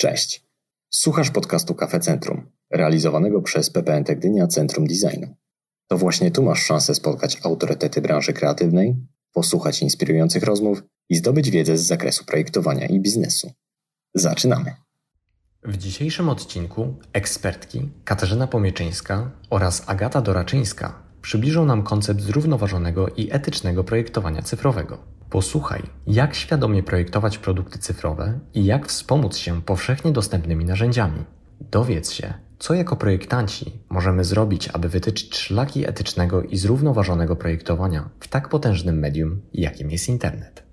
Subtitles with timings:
[0.00, 0.44] Cześć.
[0.90, 5.34] Słuchasz podcastu Kafe Centrum, realizowanego przez PPNT Gdynia Centrum Designu.
[5.88, 8.96] To właśnie tu masz szansę spotkać autorytety branży kreatywnej,
[9.32, 13.52] posłuchać inspirujących rozmów i zdobyć wiedzę z zakresu projektowania i biznesu.
[14.14, 14.74] Zaczynamy.
[15.62, 23.84] W dzisiejszym odcinku ekspertki Katarzyna Pomieczyńska oraz Agata Doraczyńska przybliżą nam koncept zrównoważonego i etycznego
[23.84, 25.19] projektowania cyfrowego.
[25.30, 31.24] Posłuchaj, jak świadomie projektować produkty cyfrowe i jak wspomóc się powszechnie dostępnymi narzędziami.
[31.60, 38.28] Dowiedz się, co jako projektanci możemy zrobić, aby wytyczyć szlaki etycznego i zrównoważonego projektowania w
[38.28, 40.69] tak potężnym medium, jakim jest internet.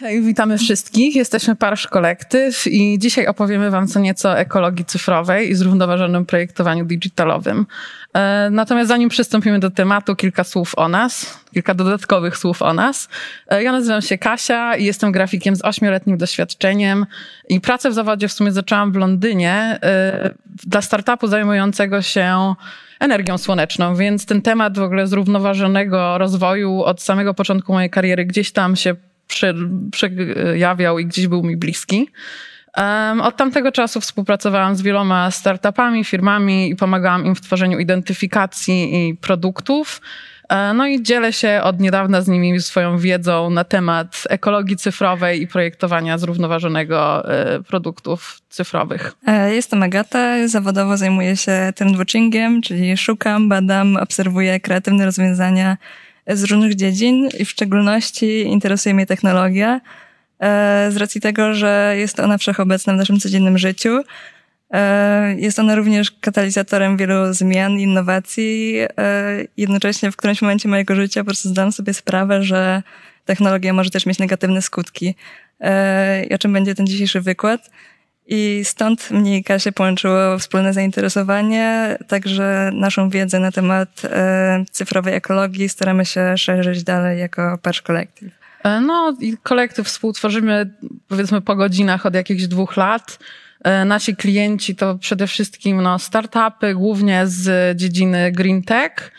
[0.00, 1.16] Hej, witamy wszystkich.
[1.16, 6.84] Jesteśmy Parsz Kolektyw i dzisiaj opowiemy Wam co nieco o ekologii cyfrowej i zrównoważonym projektowaniu
[6.84, 7.66] digitalowym.
[8.14, 13.08] E, natomiast zanim przystąpimy do tematu, kilka słów o nas, kilka dodatkowych słów o nas.
[13.48, 17.06] E, ja nazywam się Kasia i jestem grafikiem z ośmioletnim doświadczeniem
[17.48, 20.30] i pracę w zawodzie w sumie zaczęłam w Londynie e,
[20.66, 22.54] dla startupu zajmującego się
[23.00, 28.52] energią słoneczną, więc ten temat w ogóle zrównoważonego rozwoju od samego początku mojej kariery gdzieś
[28.52, 28.94] tam się
[29.90, 32.08] przejawiał i gdzieś był mi bliski.
[33.22, 39.14] Od tamtego czasu współpracowałam z wieloma startupami, firmami i pomagałam im w tworzeniu identyfikacji i
[39.14, 40.00] produktów.
[40.50, 45.42] E, no i dzielę się od niedawna z nimi swoją wiedzą na temat ekologii cyfrowej
[45.42, 49.12] i projektowania zrównoważonego e, produktów cyfrowych.
[49.26, 55.76] E, jestem Agata, zawodowo zajmuję się trendwatchingiem, czyli szukam, badam, obserwuję kreatywne rozwiązania
[56.32, 59.80] z różnych dziedzin i w szczególności interesuje mnie technologia,
[60.40, 64.02] e, z racji tego, że jest ona wszechobecna w naszym codziennym życiu.
[64.70, 68.76] E, jest ona również katalizatorem wielu zmian, innowacji.
[68.78, 68.88] E,
[69.56, 72.82] jednocześnie w którymś momencie mojego życia po prostu zdałam sobie sprawę, że
[73.24, 75.14] technologia może też mieć negatywne skutki.
[76.30, 77.70] I o czym będzie ten dzisiejszy wykład?
[78.32, 85.14] I stąd mnie i Kasię połączyło wspólne zainteresowanie, także naszą wiedzę na temat e, cyfrowej
[85.14, 88.32] ekologii staramy się szerzyć dalej jako Patch Collective.
[88.64, 90.70] E, no i kolektyw współtworzymy
[91.08, 93.18] powiedzmy po godzinach od jakichś dwóch lat.
[93.64, 99.12] E, nasi klienci to przede wszystkim no, startupy, głównie z dziedziny green tech.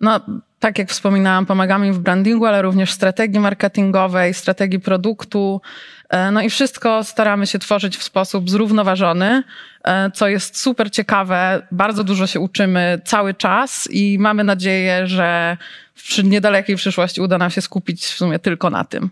[0.00, 0.20] No,
[0.60, 5.60] tak jak wspominałam, pomagamy im w brandingu, ale również strategii marketingowej, strategii produktu,
[6.32, 9.42] no i wszystko staramy się tworzyć w sposób zrównoważony,
[9.84, 11.66] e, co jest super ciekawe.
[11.70, 15.56] Bardzo dużo się uczymy cały czas i mamy nadzieję, że
[15.94, 19.10] w niedalekiej przyszłości uda nam się skupić w sumie tylko na tym.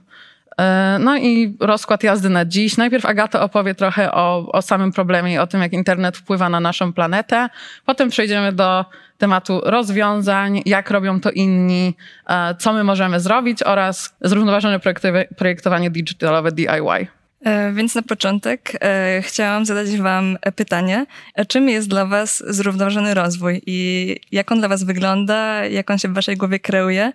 [0.61, 2.77] E, no i rozkład jazdy na dziś.
[2.77, 6.61] Najpierw Agata opowie trochę o, o samym problemie i o tym, jak internet wpływa na
[6.61, 7.49] naszą planetę.
[7.87, 8.85] Potem przejdziemy do
[9.19, 11.97] tematu rozwiązań, jak robią to inni,
[12.29, 14.81] e, co my możemy zrobić oraz zrównoważone
[15.37, 17.07] projektowanie digitalowe DIY.
[17.45, 18.73] E, więc na początek
[19.21, 21.07] chciałam zadać Wam pytanie,
[21.49, 26.09] czym jest dla Was zrównoważony rozwój i jak on dla Was wygląda, jak on się
[26.09, 27.12] w Waszej głowie kreuje?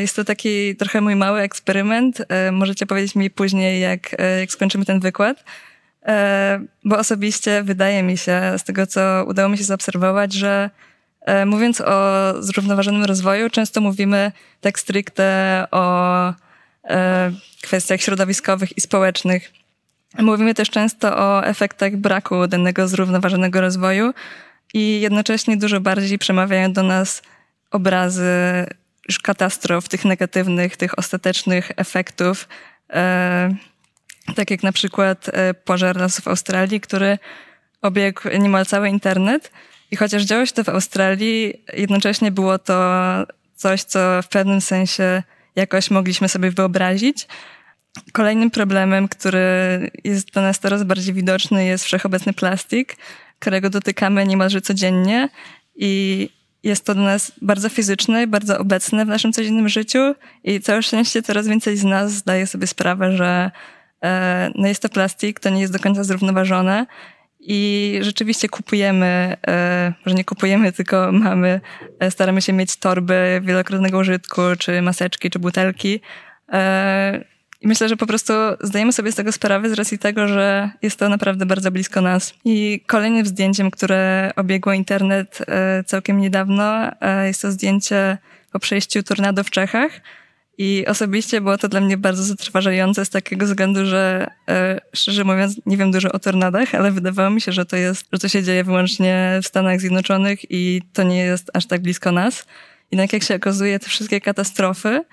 [0.00, 2.22] Jest to taki trochę mój mały eksperyment.
[2.52, 5.44] Możecie powiedzieć mi później, jak, jak skończymy ten wykład.
[6.84, 10.70] Bo osobiście wydaje mi się, z tego co udało mi się zaobserwować, że
[11.26, 16.34] E, mówiąc o zrównoważonym rozwoju, często mówimy tak stricte o
[16.84, 17.32] e,
[17.62, 19.52] kwestiach środowiskowych i społecznych.
[20.18, 24.14] Mówimy też często o efektach braku danego zrównoważonego rozwoju
[24.74, 27.22] i jednocześnie dużo bardziej przemawiają do nas
[27.70, 28.30] obrazy
[29.22, 32.48] katastrof, tych negatywnych, tych ostatecznych efektów,
[32.90, 33.54] e,
[34.34, 35.30] tak jak na przykład
[35.64, 37.18] pożar lasów Australii, który
[37.82, 39.50] obiegł niemal cały internet–
[39.92, 42.74] i chociaż działo się to w Australii, jednocześnie było to
[43.54, 45.22] coś, co w pewnym sensie
[45.56, 47.28] jakoś mogliśmy sobie wyobrazić.
[48.12, 49.40] Kolejnym problemem, który
[50.04, 52.96] jest dla nas coraz bardziej widoczny, jest wszechobecny plastik,
[53.38, 55.28] którego dotykamy niemalże codziennie
[55.76, 56.28] i
[56.62, 60.14] jest to dla nas bardzo fizyczne, bardzo obecne w naszym codziennym życiu
[60.44, 63.50] i całe szczęście coraz więcej z nas zdaje sobie sprawę, że
[64.04, 66.86] e, no jest to plastik, to nie jest do końca zrównoważone
[67.40, 71.60] i rzeczywiście kupujemy, e, że nie kupujemy, tylko mamy,
[72.00, 76.00] e, staramy się mieć torby wielokrotnego użytku, czy maseczki, czy butelki.
[77.62, 80.70] E, I myślę, że po prostu zdajemy sobie z tego sprawę z racji tego, że
[80.82, 82.34] jest to naprawdę bardzo blisko nas.
[82.44, 85.38] I kolejnym zdjęciem, które obiegło internet
[85.86, 86.90] całkiem niedawno,
[87.24, 88.18] jest to zdjęcie
[88.52, 90.00] po przejściu tornado w Czechach
[90.58, 95.60] i osobiście było to dla mnie bardzo zatrważające z takiego względu, że e, szczerze mówiąc
[95.66, 98.42] nie wiem dużo o tornadach, ale wydawało mi się, że to jest, że to się
[98.42, 102.46] dzieje wyłącznie w Stanach Zjednoczonych i to nie jest aż tak blisko nas.
[102.90, 105.04] Jednak jak się okazuje, te wszystkie katastrofy, e,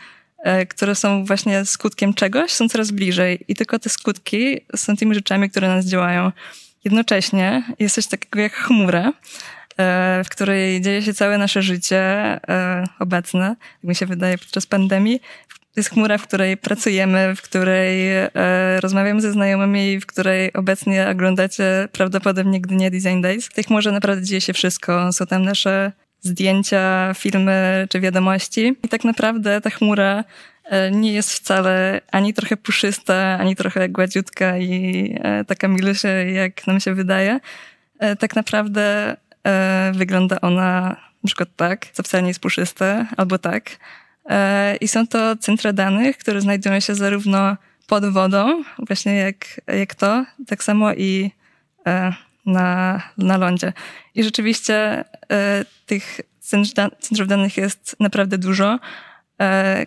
[0.69, 5.50] które są właśnie skutkiem czegoś, są coraz bliżej i tylko te skutki są tymi rzeczami,
[5.50, 6.31] które nas działają.
[6.83, 9.13] Jednocześnie jest coś takiego jak chmura,
[10.25, 12.39] w której dzieje się całe nasze życie
[13.00, 15.19] obecne, jak mi się wydaje, podczas pandemii,
[15.75, 18.30] jest chmura, w której pracujemy, w której e,
[18.81, 23.47] rozmawiamy ze znajomymi, w której obecnie oglądacie prawdopodobnie Gdynia Design Days.
[23.47, 25.13] W tej chmurze naprawdę dzieje się wszystko.
[25.13, 25.91] Są tam nasze
[26.21, 28.75] zdjęcia, filmy czy wiadomości.
[28.83, 30.24] I tak naprawdę ta chmura
[30.66, 36.68] e, nie jest wcale ani trochę puszysta, ani trochę gładziutka i e, taka milusia, jak
[36.68, 37.39] nam się wydaje.
[38.00, 39.16] E, tak naprawdę
[39.94, 40.81] wygląda ona
[41.24, 43.69] na przykład tak, co wcale nie jest puszyste, albo tak.
[44.81, 47.57] I są to centra danych, które znajdują się zarówno
[47.88, 51.31] pod wodą, właśnie jak, jak to, tak samo i
[52.45, 53.74] na, na lądzie.
[54.15, 55.06] I rzeczywiście
[55.85, 58.79] tych centrów danych jest naprawdę dużo.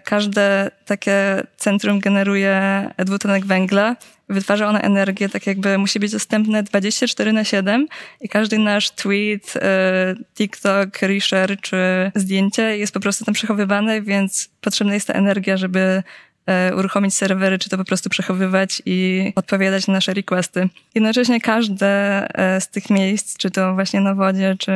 [0.05, 3.97] Każde takie centrum generuje dwutlenek węgla,
[4.33, 7.87] wytwarza ona energię, tak jakby musi być dostępne 24 na 7
[8.21, 11.77] i każdy nasz tweet, e, TikTok, reshare czy
[12.15, 16.03] zdjęcie jest po prostu tam przechowywane, więc potrzebna jest ta energia, żeby
[16.47, 20.69] e, uruchomić serwery, czy to po prostu przechowywać i odpowiadać na nasze requesty.
[20.95, 21.87] Jednocześnie każde
[22.35, 24.73] e, z tych miejsc, czy to właśnie na wodzie, czy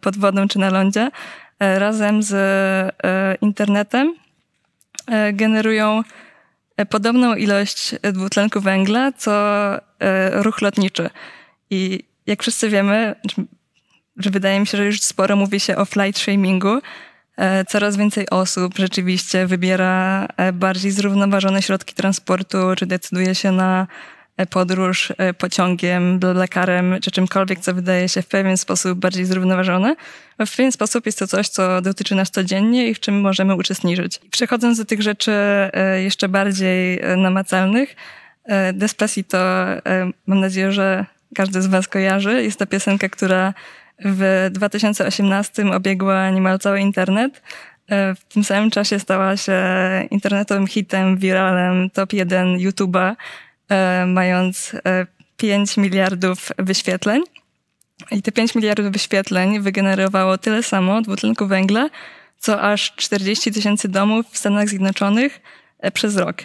[0.00, 1.10] pod wodą, czy na lądzie,
[1.60, 2.34] razem z
[3.40, 4.14] internetem
[5.32, 6.02] generują
[6.76, 9.32] E, podobną ilość e, dwutlenku węgla, co
[9.74, 11.10] e, ruch lotniczy.
[11.70, 13.14] I jak wszyscy wiemy,
[14.16, 16.78] że wydaje mi się, że już sporo mówi się o flight shamingu,
[17.68, 23.86] coraz więcej osób rzeczywiście wybiera bardziej zrównoważone środki transportu, czy decyduje się na
[24.50, 29.96] podróż pociągiem, lekarem, czy czymkolwiek, co wydaje się w pewien sposób bardziej zrównoważone.
[30.46, 34.20] W pewien sposób jest to coś, co dotyczy nas codziennie i w czym możemy uczestniczyć.
[34.30, 37.96] Przechodząc do tych rzeczy e, jeszcze bardziej e, namacalnych,
[38.44, 39.38] e, Despacito,
[40.26, 42.42] mam nadzieję, że każdy z Was kojarzy.
[42.42, 43.54] Jest to piosenka, która
[44.04, 47.42] w 2018 obiegła niemal cały internet.
[47.90, 49.62] W tym samym czasie stała się
[50.10, 53.14] internetowym hitem, wiralem, top 1 YouTube'a,
[54.06, 54.72] mając
[55.36, 57.22] 5 miliardów wyświetleń.
[58.10, 61.90] I te 5 miliardów wyświetleń wygenerowało tyle samo dwutlenku węgla,
[62.38, 65.40] co aż 40 tysięcy domów w Stanach Zjednoczonych
[65.78, 66.42] e, przez rok.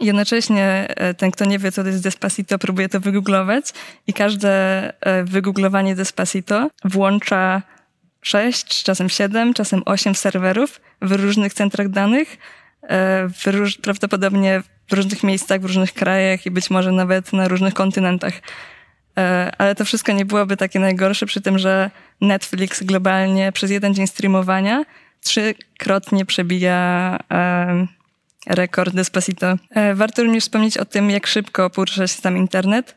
[0.00, 3.64] Jednocześnie e, ten, kto nie wie, co to jest Despacito, próbuje to wygooglować
[4.06, 4.50] i każde
[5.00, 7.62] e, wygooglowanie Despacito włącza
[8.22, 12.36] 6, czasem 7, czasem 8 serwerów w różnych centrach danych,
[13.42, 17.74] w róż, prawdopodobnie w różnych miejscach, w różnych krajach i być może nawet na różnych
[17.74, 18.34] kontynentach.
[19.18, 21.90] E, ale to wszystko nie byłoby takie najgorsze przy tym, że
[22.20, 24.84] Netflix globalnie przez jeden dzień streamowania
[25.20, 27.86] trzykrotnie przebija e,
[28.46, 29.54] rekord Despacito.
[29.70, 32.96] E, warto również wspomnieć o tym, jak szybko porusza się tam internet.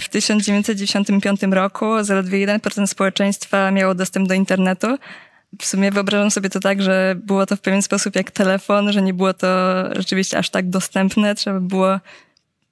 [0.00, 4.98] W 1995 roku zaledwie 1% społeczeństwa miało dostęp do internetu.
[5.60, 9.02] W sumie wyobrażam sobie to tak, że było to w pewien sposób jak telefon, że
[9.02, 9.48] nie było to
[9.96, 11.34] rzeczywiście aż tak dostępne.
[11.34, 12.00] Trzeba było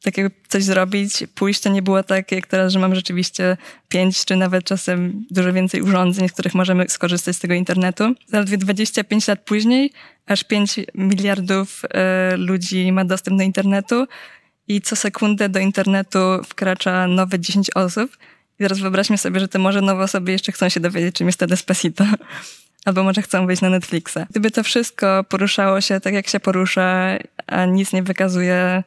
[0.02, 3.56] tak jakby coś zrobić, pójść, to nie było tak jak teraz, że mam rzeczywiście
[3.88, 8.14] pięć, czy nawet czasem dużo więcej urządzeń, z których możemy skorzystać z tego internetu.
[8.26, 9.93] Zaledwie 25 lat później
[10.26, 14.06] aż 5 miliardów y, ludzi ma dostęp do internetu
[14.69, 18.17] i co sekundę do internetu wkracza nowe 10 osób.
[18.58, 21.39] I teraz wyobraźmy sobie, że te może nowe osoby jeszcze chcą się dowiedzieć, czym jest
[21.39, 22.05] to Despacito.
[22.84, 24.19] Albo może chcą wejść na Netflixa.
[24.31, 28.82] Gdyby to wszystko poruszało się tak, jak się porusza, a nic nie wykazuje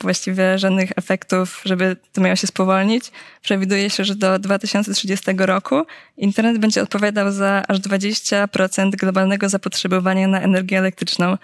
[0.00, 3.12] właściwie żadnych efektów, żeby to miało się spowolnić.
[3.42, 5.82] Przewiduje się, że do 2030 roku
[6.16, 11.36] internet będzie odpowiadał za aż 20% globalnego zapotrzebowania na energię elektryczną.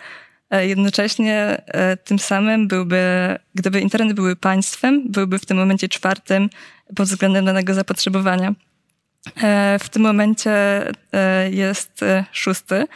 [0.51, 2.99] E, jednocześnie e, tym samym byłby,
[3.55, 6.51] gdyby internet byłby państwem, byłby w tym momencie czwartym
[6.97, 8.55] pod względem danego zapotrzebowania.
[9.43, 10.53] E, w tym momencie
[11.51, 12.87] jest szósty.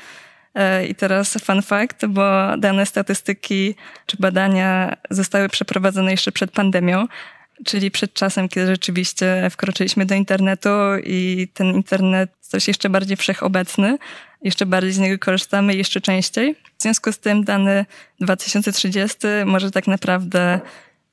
[0.54, 3.74] E, I teraz fun fact, bo dane statystyki
[4.06, 7.06] czy badania zostały przeprowadzone jeszcze przed pandemią,
[7.64, 10.68] czyli przed czasem, kiedy rzeczywiście wkroczyliśmy do internetu
[11.04, 13.98] i ten internet się jeszcze bardziej wszechobecny,
[14.42, 16.54] jeszcze bardziej z niego korzystamy jeszcze częściej.
[16.78, 17.86] W związku z tym dany
[18.20, 20.60] 2030 może tak naprawdę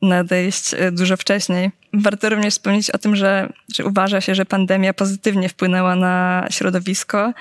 [0.01, 1.71] nadejść e, dużo wcześniej.
[1.93, 7.33] Warto również wspomnieć o tym, że, że uważa się, że pandemia pozytywnie wpłynęła na środowisko,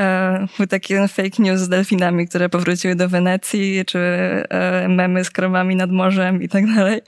[0.00, 5.30] E, był taki fake news z delfinami, które powróciły do Wenecji, czy e, memy z
[5.30, 7.00] krowami nad morzem i tak dalej,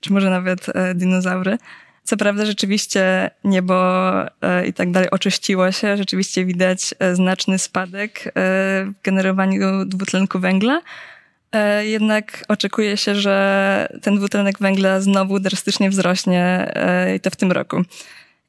[0.00, 1.58] czy może nawet e, dinozaury.
[2.04, 3.74] Co prawda rzeczywiście niebo
[4.66, 8.32] i tak dalej oczyściło się, rzeczywiście widać znaczny spadek
[8.86, 10.80] w generowaniu dwutlenku węgla,
[11.82, 16.72] Jednak oczekuje się, że ten dwutlenek węgla znowu drastycznie wzrośnie
[17.16, 17.82] i to w tym roku.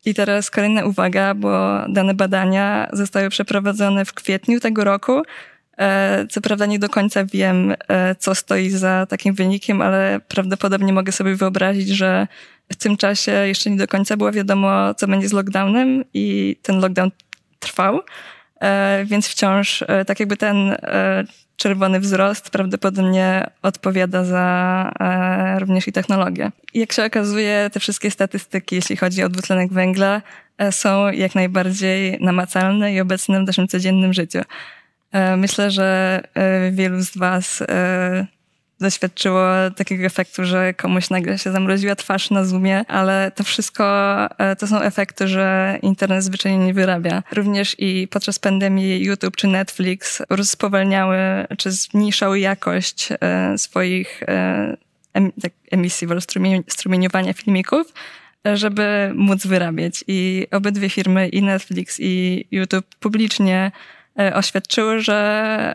[0.05, 5.23] I teraz kolejna uwaga, bo dane badania zostały przeprowadzone w kwietniu tego roku.
[5.77, 10.93] E, co prawda nie do końca wiem, e, co stoi za takim wynikiem, ale prawdopodobnie
[10.93, 12.27] mogę sobie wyobrazić, że
[12.71, 16.79] w tym czasie jeszcze nie do końca było wiadomo, co będzie z lockdownem i ten
[16.79, 17.11] lockdown
[17.59, 18.01] trwał,
[18.61, 20.75] e, więc wciąż tak jakby ten
[21.57, 26.51] czerwony wzrost prawdopodobnie odpowiada za e, również i technologię.
[26.73, 30.21] Jak się okazuje, te wszystkie statystyki, jeśli chodzi o dwutlenek węgla,
[30.57, 34.39] e, są jak najbardziej namacalne i obecne w naszym codziennym życiu.
[35.11, 38.27] E, myślę, że e, wielu z Was e,
[38.79, 43.85] doświadczyło takiego efektu, że komuś nagle się zamroziła twarz na Zoomie, ale to wszystko
[44.37, 47.23] e, to są efekty, że internet zwyczajnie nie wyrabia.
[47.31, 51.17] Również i podczas pandemii YouTube czy Netflix spowalniały
[51.57, 54.77] czy zmniejszały jakość e, swoich e,
[55.41, 56.07] tak, emisji,
[56.67, 57.93] strumieniowania filmików,
[58.53, 60.03] żeby móc wyrabiać.
[60.07, 63.71] I obydwie firmy, i Netflix, i YouTube publicznie
[64.33, 65.73] oświadczyły, że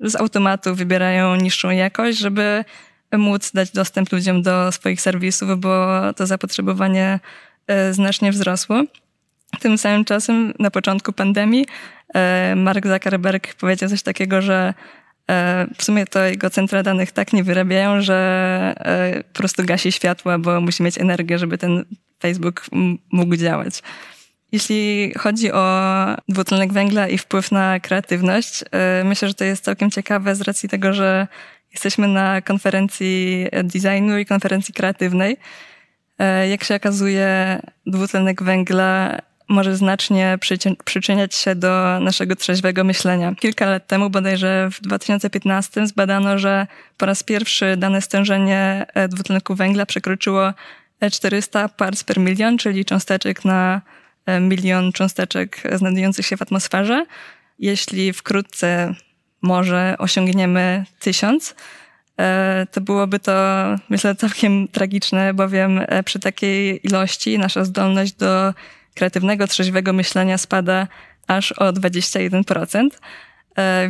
[0.00, 2.64] z automatu wybierają niższą jakość, żeby
[3.18, 7.20] móc dać dostęp ludziom do swoich serwisów, bo to zapotrzebowanie
[7.66, 8.82] e, znacznie wzrosło.
[9.60, 11.66] Tym samym czasem na początku pandemii
[12.14, 14.74] e, Mark Zuckerberg powiedział coś takiego, że
[15.30, 18.74] e, w sumie to jego centra danych tak nie wyrabiają, że
[19.32, 21.84] po prostu gasi światła, bo musi mieć energię, żeby ten
[22.20, 22.66] Facebook
[23.12, 23.82] mógł działać.
[24.52, 29.90] Jeśli chodzi o dwutlenek węgla i wpływ na kreatywność, y, myślę, że to jest całkiem
[29.90, 31.26] ciekawe z racji tego, że
[31.72, 35.36] jesteśmy na konferencji designu i konferencji kreatywnej.
[36.44, 40.38] Y, jak się okazuje, dwutlenek węgla może znacznie
[40.84, 43.34] przyczyniać się do naszego trzeźwego myślenia.
[43.34, 46.66] Kilka lat temu, bodajże w 2015, zbadano, że
[46.96, 50.52] po raz pierwszy dane stężenie e, dwutlenku węgla przekroczyło
[51.12, 53.99] 400 parts per milion, czyli cząsteczek na E,
[54.40, 57.06] milion cząsteczek znajdujących się w atmosferze.
[57.58, 58.94] Jeśli wkrótce
[59.42, 61.54] może osiągniemy tysiąc,
[62.18, 63.32] e, to byłoby to,
[63.88, 68.54] myślę, całkiem tragiczne, bowiem e, przy takiej ilości nasza zdolność do
[68.94, 70.86] kreatywnego, trzeźwego myślenia spada
[71.26, 72.88] aż o 21%.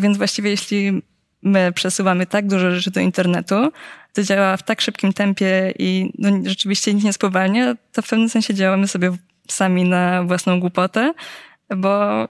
[0.01, 1.03] Więc właściwie jeśli
[1.43, 3.73] my przesuwamy tak dużo rzeczy do internetu,
[4.13, 8.29] to działa w tak szybkim tempie i no, rzeczywiście nic nie spowalnia, to w pewnym
[8.29, 9.13] sensie działamy sobie
[9.53, 11.15] sami na własną głupotę,
[11.77, 12.29] bo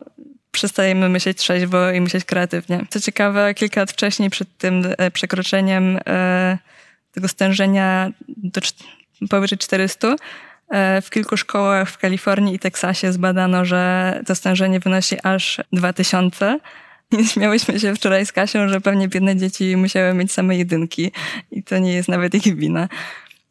[0.50, 2.87] przestajemy myśleć trzeźwo i myśleć kreatywnie.
[2.91, 6.59] Co ciekawe, kilka lat wcześniej, przed tym e, przekroczeniem e,
[7.12, 8.61] tego stężenia do
[9.31, 10.17] powyżej 400,
[10.69, 16.59] e, w kilku szkołach w Kalifornii i Teksasie zbadano, że to stężenie wynosi aż 2000.
[17.19, 21.12] I śmiałyśmy się wczoraj z Kasią, że pewnie biedne dzieci musiały mieć same jedynki
[21.50, 22.89] i to nie jest nawet ich wina.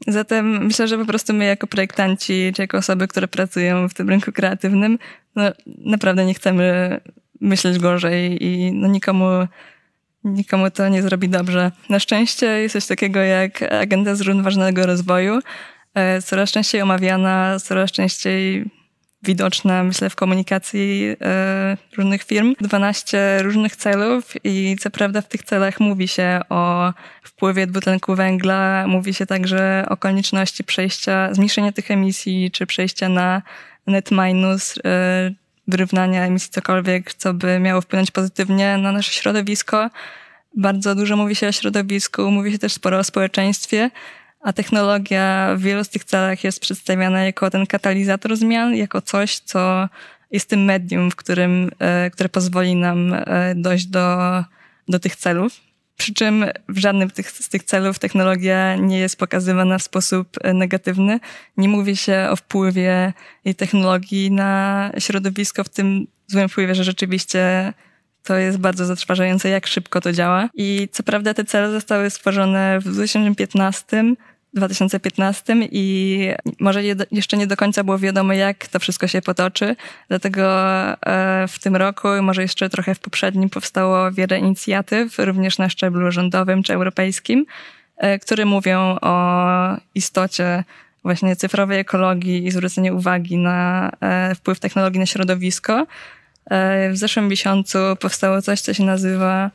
[0.08, 4.10] Zatem myślę, że po prostu my jako projektanci, czy jako osoby, które pracują w tym
[4.10, 5.00] rynku kreatywnym,
[5.36, 7.00] no, naprawdę nie chcemy
[7.42, 9.26] myśleć gorzej i no, nikomu,
[10.24, 11.72] nikomu to nie zrobi dobrze.
[11.90, 15.40] Na szczęście jest coś takiego jak agenda zrównoważonego rozwoju,
[15.94, 18.66] e, coraz częściej omawiana, coraz częściej
[19.24, 22.56] widoczna, myślę, w komunikacji e, różnych firm.
[22.62, 28.88] 12 różnych celów i co prawda w tych celach mówi się o wpływie dwutlenku węgla,
[28.88, 33.42] mówi się także o konieczności przejścia, zmniejszenia tych emisji, czy przejścia na
[33.88, 35.32] net minus, e,
[35.68, 39.90] wyrównania emisji cokolwiek, co by miało wpłynąć pozytywnie na nasze środowisko.
[40.58, 43.90] Bardzo dużo mówi się o środowisku, mówi się też sporo o społeczeństwie,
[44.42, 49.40] a technologia w wielu z tych celach jest przedstawiana jako ten katalizator zmian, jako coś,
[49.40, 49.90] co
[50.32, 54.18] jest tym medium, w którym, e, które pozwoli nam e, dojść do,
[54.88, 55.62] do tych celów.
[55.98, 60.54] Przy czym w żadnym tych, z tych celów technologia nie jest pokazywana w sposób e,
[60.54, 61.20] negatywny.
[61.58, 67.74] Nie mówi się o wpływie tej technologii na środowisko w tym złym wpływie, że rzeczywiście
[68.24, 70.50] to jest bardzo zatrważające, jak szybko to działa.
[70.54, 74.04] I co prawda te cele zostały stworzone w 2015
[74.54, 76.30] 2015 i
[76.60, 79.76] może jeszcze nie do końca było wiadomo, jak to wszystko się potoczy.
[80.08, 80.44] Dlatego
[81.06, 86.12] e, w tym roku, może jeszcze trochę w poprzednim, powstało wiele inicjatyw, również na szczeblu
[86.12, 87.46] rządowym czy europejskim,
[87.98, 90.64] e, które mówią o istocie
[91.04, 95.88] właśnie cyfrowej ekologii i zwrócenie uwagi na e, wpływ technologii na środowisko.
[96.92, 99.52] W zeszłym miesiącu powstało coś, co się nazywa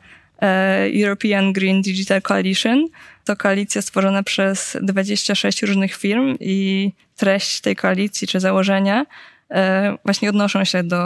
[1.03, 2.87] European Green Digital Coalition,
[3.25, 9.05] to koalicja stworzona przez 26 różnych firm i treść tej koalicji czy założenia
[9.51, 11.03] e, właśnie odnoszą się do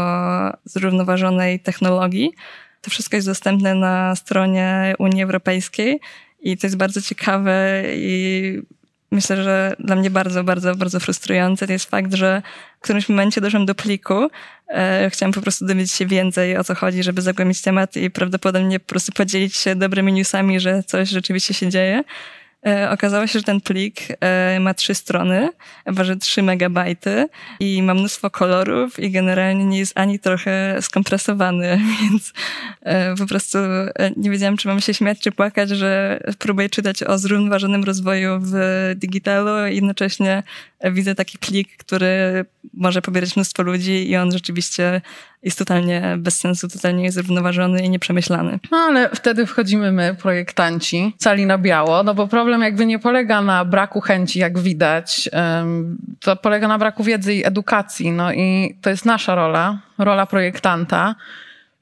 [0.66, 2.32] zrównoważonej technologii.
[2.82, 6.00] To wszystko jest dostępne na stronie Unii Europejskiej
[6.42, 8.62] i to jest bardzo ciekawe i
[9.12, 12.42] myślę, że dla mnie bardzo, bardzo, bardzo frustrujące to jest fakt, że
[12.80, 14.30] w którymś momencie doszłam do pliku.
[14.68, 18.80] E, chciałam po prostu dowiedzieć się więcej o co chodzi, żeby zagłębić temat i prawdopodobnie
[18.80, 22.04] po prostu podzielić się dobrymi newsami, że coś rzeczywiście się dzieje.
[22.68, 25.50] E, okazało się, że ten plik e, ma trzy strony,
[25.86, 27.28] waży 3 megabajty
[27.60, 32.34] i ma mnóstwo kolorów i generalnie nie jest ani trochę skompresowany, więc
[32.82, 33.58] e, po prostu
[34.18, 38.54] nie wiedziałam, czy mam się śmiać, czy płakać, że próbuję czytać o zrównoważonym rozwoju w
[38.96, 40.44] digitalu i jednocześnie
[40.92, 45.02] widzę taki plik, który może pobierać mnóstwo ludzi i on rzeczywiście
[45.44, 48.60] jest totalnie bez sensu, totalnie jest zrównoważony i nieprzemyślany.
[48.72, 53.42] No ale wtedy wchodzimy my, projektanci, cali na biało, no bo problem jakby nie polega
[53.42, 55.30] na braku chęci, jak widać,
[56.20, 61.16] to polega na braku wiedzy i edukacji, no i to jest nasza rola, rola projektanta,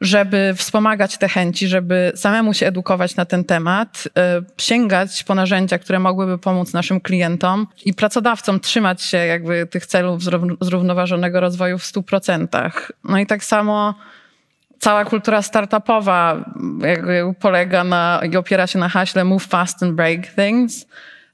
[0.02, 5.80] żeby wspomagać te chęci, żeby samemu się edukować na ten temat, e, sięgać po narzędzia,
[5.80, 10.24] które mogłyby pomóc naszym klientom i pracodawcom trzymać się jakby tych celów
[10.62, 12.74] zrównoważonego rozwoju w 100%.
[13.04, 13.96] No i tak samo
[14.80, 16.46] cała kultura startupowa
[16.82, 20.86] jakby polega na i opiera się na haśle move fast and break things.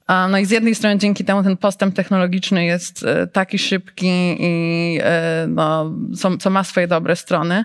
[0.08, 4.98] No i z jednej strony dzięki temu ten postęp technologiczny jest e, taki szybki i
[5.02, 7.64] e, no, co, co ma swoje dobre strony.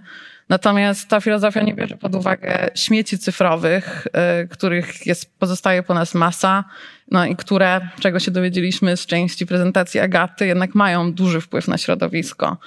[0.50, 4.08] Natomiast ta filozofia nie bierze pod uwagę śmieci cyfrowych,
[4.44, 6.64] y, których jest, pozostaje po nas masa,
[7.12, 11.78] no i które, czego się dowiedzieliśmy z części prezentacji Agaty, jednak mają duży wpływ na
[11.78, 12.58] środowisko.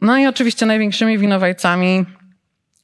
[0.00, 2.04] No i oczywiście największymi winowajcami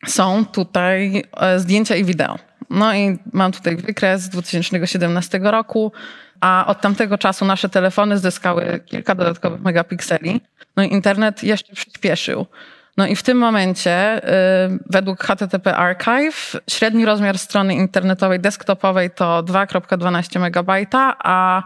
[0.06, 2.38] są tutaj e, zdjęcia i wideo.
[2.70, 5.92] No i mam tutaj wykres z 2017 roku,
[6.40, 10.40] a od tamtego czasu nasze telefony zyskały kilka dodatkowych megapikseli.
[10.76, 12.46] No i internet jeszcze przyspieszył.
[12.96, 19.42] No i w tym momencie, y, według HTTP Archive, średni rozmiar strony internetowej desktopowej to
[19.42, 20.94] 2,12 MB,
[21.24, 21.62] a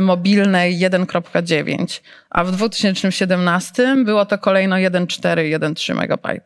[0.00, 6.42] mobilnej 1.9, a w 2017 było to kolejno 1.4, 1.3 MB.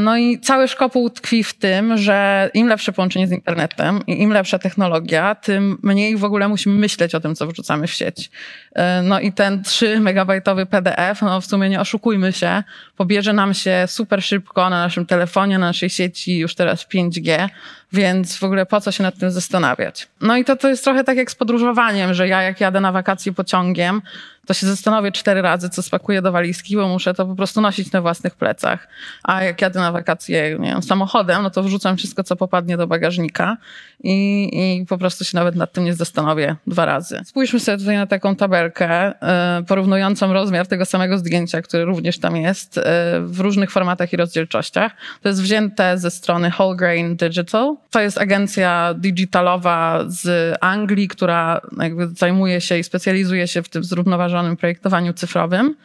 [0.00, 4.32] No i cały szkopuł tkwi w tym, że im lepsze połączenie z internetem i im
[4.32, 8.30] lepsza technologia, tym mniej w ogóle musimy myśleć o tym, co wrzucamy w sieć.
[8.72, 12.62] E, no i ten 3 megabajtowy PDF, no w sumie nie oszukujmy się,
[12.96, 17.48] pobierze nam się super szybko na naszym telefonie, na naszej sieci już teraz 5G,
[17.92, 20.08] więc w ogóle po co się nad tym zastanawiać?
[20.20, 22.92] No i to, to jest trochę tak jak z podróżowaniem, że ja jak jadę na
[22.92, 24.02] wakacje pociągiem,
[24.46, 27.92] to się zastanowię cztery razy, co spakuję do walizki, bo muszę to po prostu nosić
[27.92, 28.88] na własnych plecach.
[29.22, 32.86] A jak jadę na wakacje nie wiem, samochodem, no to wrzucam wszystko, co popadnie do
[32.86, 33.56] bagażnika
[34.04, 37.20] i, i po prostu się nawet nad tym nie zastanowię dwa razy.
[37.24, 42.36] Spójrzmy sobie tutaj na taką tabelkę y, porównującą rozmiar tego samego zdjęcia, który również tam
[42.36, 42.82] jest, y,
[43.20, 44.92] w różnych formatach i rozdzielczościach.
[45.22, 47.76] To jest wzięte ze strony Whole Grain Digital.
[47.90, 53.84] To jest agencja digitalowa z Anglii, która jakby zajmuje się i specjalizuje się w tym
[53.84, 55.76] zrównoważonym zrównoważonym projektowaniu cyfrowym.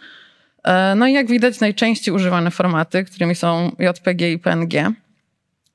[0.63, 4.91] E, no i jak widać, najczęściej używane formaty, którymi są JPG i PNG,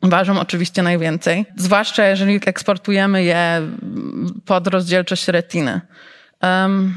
[0.02, 3.60] ważą oczywiście najwięcej, zwłaszcza jeżeli eksportujemy je
[4.44, 5.80] pod rozdzielczość retiny.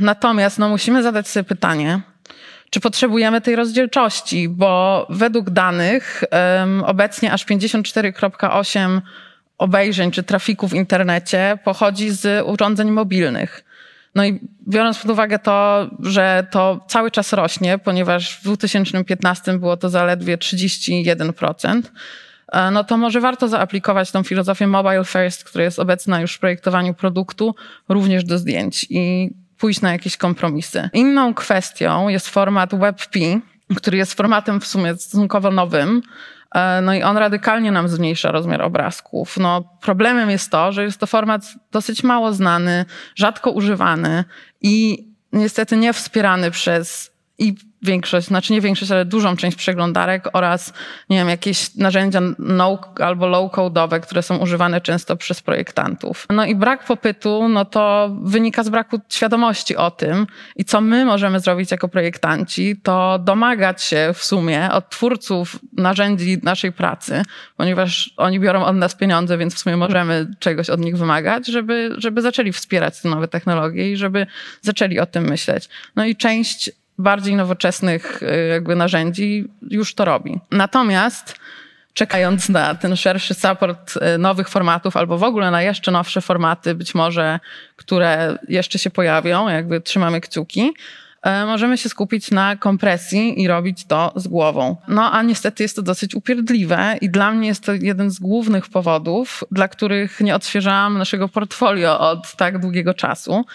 [0.01, 2.01] Natomiast no, musimy zadać sobie pytanie,
[2.69, 6.23] czy potrzebujemy tej rozdzielczości, bo według danych
[6.85, 9.01] obecnie aż 54,8
[9.57, 13.64] obejrzeń czy trafiku w internecie pochodzi z urządzeń mobilnych.
[14.15, 19.77] No i biorąc pod uwagę to, że to cały czas rośnie, ponieważ w 2015 było
[19.77, 21.81] to zaledwie 31%,
[22.51, 26.39] e, no to może warto zaaplikować tą filozofię mobile first, która jest obecna już w
[26.39, 27.55] projektowaniu produktu,
[27.89, 30.89] również do zdjęć i pójść na jakieś kompromisy.
[30.93, 33.19] Inną kwestią jest format WebP,
[33.75, 36.01] który jest formatem w sumie stosunkowo nowym,
[36.81, 39.37] no i on radykalnie nam zmniejsza rozmiar obrazków.
[39.37, 44.23] No, problemem jest to, że jest to format dosyć mało znany, rzadko używany
[44.61, 50.73] i niestety nie wspierany przez i większość, znaczy nie większość, ale dużą część przeglądarek oraz,
[51.09, 56.25] nie wiem, jakieś narzędzia no albo low-code'owe, które są używane często przez projektantów.
[56.29, 61.05] No i brak popytu, no to wynika z braku świadomości o tym i co my
[61.05, 67.21] możemy zrobić jako projektanci, to domagać się w sumie od twórców narzędzi naszej pracy,
[67.57, 71.95] ponieważ oni biorą od nas pieniądze, więc w sumie możemy czegoś od nich wymagać, żeby,
[71.97, 74.27] żeby zaczęli wspierać te nowe technologie i żeby
[74.61, 75.69] zaczęli o tym myśleć.
[75.95, 80.39] No i część bardziej nowoczesnych y, jakby narzędzi już to robi.
[80.51, 81.35] Natomiast
[81.95, 86.75] czekając na ten szerszy support y, nowych formatów albo w ogóle na jeszcze nowsze formaty,
[86.75, 87.39] być może,
[87.75, 90.73] które jeszcze się pojawią, jakby trzymamy kciuki,
[91.21, 94.77] e, możemy się skupić na kompresji i robić to z głową.
[94.87, 98.69] No a niestety jest to dosyć upierdliwe i dla mnie jest to jeden z głównych
[98.69, 103.45] powodów, dla których nie odświeżałam naszego portfolio od tak długiego czasu.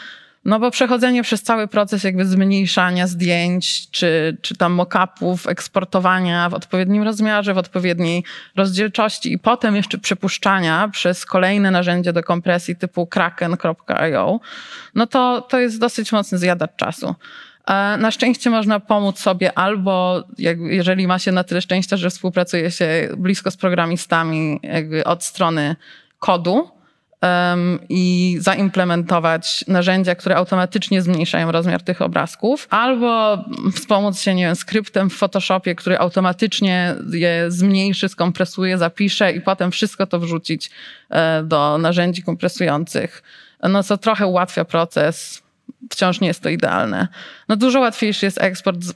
[0.44, 6.54] No bo przechodzenie przez cały proces jakby zmniejszania zdjęć, czy, czy tam mock-upów, eksportowania w
[6.54, 8.24] odpowiednim rozmiarze, w odpowiedniej
[8.56, 14.40] rozdzielczości i potem jeszcze przepuszczania przez kolejne narzędzie do kompresji typu kraken.io,
[14.94, 17.14] no to, to jest dosyć mocny zjadacz czasu.
[17.66, 20.24] E, na szczęście można pomóc sobie albo,
[20.70, 24.60] jeżeli ma się na tyle szczęścia, że współpracuje się blisko z programistami
[25.04, 25.76] od strony
[26.18, 26.79] kodu,
[27.88, 33.38] i zaimplementować narzędzia, które automatycznie zmniejszają rozmiar tych obrazków, albo
[33.74, 39.70] wspomóc się, nie wiem, skryptem w Photoshopie, który automatycznie je zmniejszy, skompresuje, zapisze i potem
[39.70, 40.70] wszystko to wrzucić
[41.10, 43.22] e, do narzędzi kompresujących.
[43.62, 45.42] No co trochę ułatwia proces
[45.90, 47.08] wciąż nie jest to idealne.
[47.48, 48.94] No dużo łatwiejszy jest eksport z,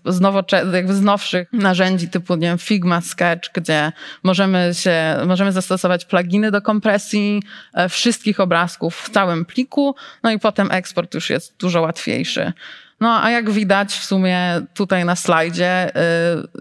[0.90, 6.62] z, nowszych narzędzi typu nie wiem, Figma, Sketch, gdzie możemy, się, możemy zastosować pluginy do
[6.62, 7.42] kompresji
[7.74, 12.52] e, wszystkich obrazków w całym pliku, no i potem eksport już jest dużo łatwiejszy.
[13.00, 15.96] No a jak widać w sumie tutaj na slajdzie,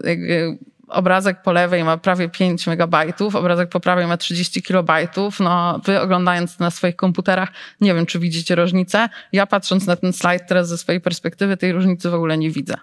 [0.06, 5.40] y, obrazek po lewej ma prawie 5 megabajtów, obrazek po prawej ma 30 kilobajtów.
[5.40, 7.48] No, wy oglądając na swoich komputerach,
[7.80, 9.08] nie wiem, czy widzicie różnicę.
[9.32, 12.74] Ja patrząc na ten slajd teraz ze swojej perspektywy, tej różnicy w ogóle nie widzę.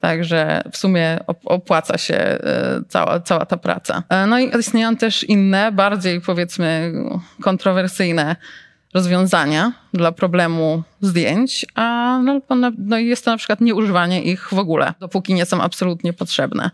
[0.00, 4.02] Także w sumie opłaca się e, cała, cała ta praca.
[4.08, 6.92] E, no i istnieją też inne, bardziej powiedzmy
[7.42, 8.36] kontrowersyjne
[8.94, 12.40] rozwiązania dla problemu zdjęć, a no,
[12.78, 16.70] no jest to na przykład nieużywanie ich w ogóle, dopóki nie są absolutnie potrzebne.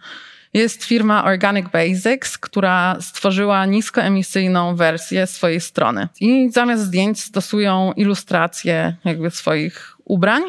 [0.56, 6.08] Jest firma Organic Basics, która stworzyła niskoemisyjną wersję swojej strony.
[6.20, 10.42] I zamiast zdjęć stosują ilustracje jakby swoich ubrań,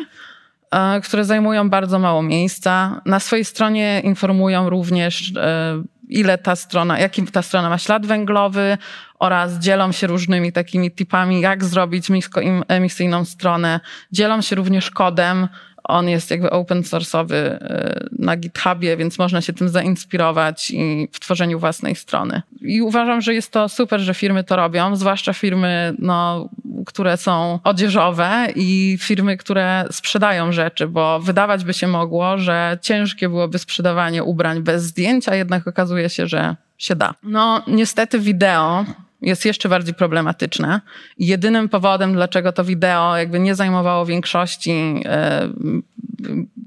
[0.72, 3.02] e, które zajmują bardzo mało miejsca.
[3.06, 8.78] Na swojej stronie informują również, e, ile ta strona, jaki ta strona ma ślad węglowy
[9.20, 13.80] oraz dzielą się różnymi takimi tipami, jak zrobić niskoemisyjną stronę.
[14.12, 15.48] Dzielą się również kodem,
[15.88, 21.19] on jest jakby open source'owy y, na GitHubie, więc można się tym zainspirować i w
[21.19, 22.41] tworzeniu własnej strony.
[22.62, 26.50] I uważam, że jest to super, że firmy to robią, zwłaszcza firmy, no,
[26.86, 33.30] które są odzieżowe i firmy, które sprzedają rzeczy, bo wydawać by się mogło, że ciężkie
[33.30, 37.13] byłoby sprzedawanie ubrań bez zdjęć, a jednak okazuje się, że się da.
[37.23, 38.86] No, niestety wideo
[39.21, 40.82] jest jeszcze bardziej problematyczne.
[41.17, 45.49] Jedynym powodem, dlaczego to wideo jakby nie zajmowało większości e,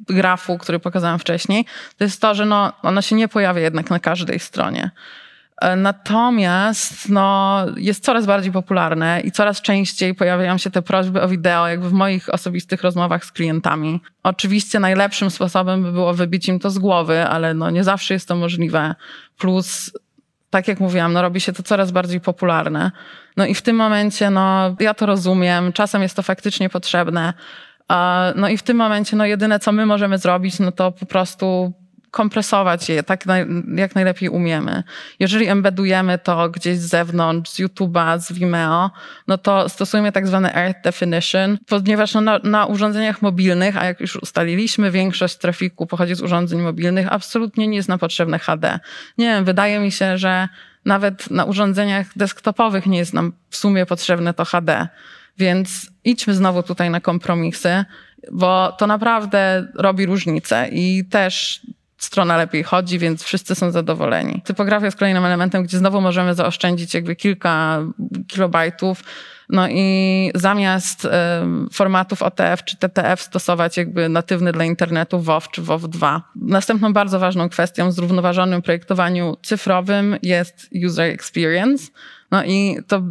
[0.08, 1.64] grafu, który pokazałem wcześniej,
[1.98, 4.90] to jest to, że no, ono się nie pojawia jednak na każdej stronie.
[5.60, 11.28] E, natomiast no, jest coraz bardziej popularne i coraz częściej pojawiają się te prośby o
[11.28, 14.00] wideo, jakby w moich osobistych rozmowach z klientami.
[14.22, 18.28] Oczywiście najlepszym sposobem by było wybić im to z głowy, ale no, nie zawsze jest
[18.28, 18.94] to możliwe.
[19.38, 19.92] Plus
[20.50, 22.90] tak jak mówiłam, no robi się to coraz bardziej popularne.
[23.36, 27.34] No i w tym momencie, no ja to rozumiem, czasem jest to faktycznie potrzebne.
[28.36, 31.72] No i w tym momencie, no jedyne co my możemy zrobić, no to po prostu
[32.10, 33.24] kompresować je tak
[33.76, 34.82] jak najlepiej umiemy.
[35.18, 38.90] Jeżeli embedujemy to gdzieś z zewnątrz, z YouTube'a, z Vimeo,
[39.28, 44.00] no to stosujemy tak zwane Earth Definition, ponieważ no na, na, urządzeniach mobilnych, a jak
[44.00, 48.80] już ustaliliśmy, większość trafiku pochodzi z urządzeń mobilnych, absolutnie nie jest na potrzebne HD.
[49.18, 50.48] Nie wiem, wydaje mi się, że
[50.84, 54.88] nawet na urządzeniach desktopowych nie jest nam w sumie potrzebne to HD.
[55.38, 57.84] Więc idźmy znowu tutaj na kompromisy,
[58.32, 61.60] bo to naprawdę robi różnicę i też
[62.00, 64.42] strona lepiej chodzi, więc wszyscy są zadowoleni.
[64.44, 67.78] Typografia jest kolejnym elementem, gdzie znowu możemy zaoszczędzić jakby kilka
[68.28, 69.04] kilobajtów.
[69.48, 71.08] No i zamiast
[71.72, 76.20] formatów OTF czy TTF stosować jakby natywny dla internetu WoW czy WoW2.
[76.36, 81.90] Następną bardzo ważną kwestią w zrównoważonym projektowaniu cyfrowym jest user experience.
[82.30, 83.02] No i to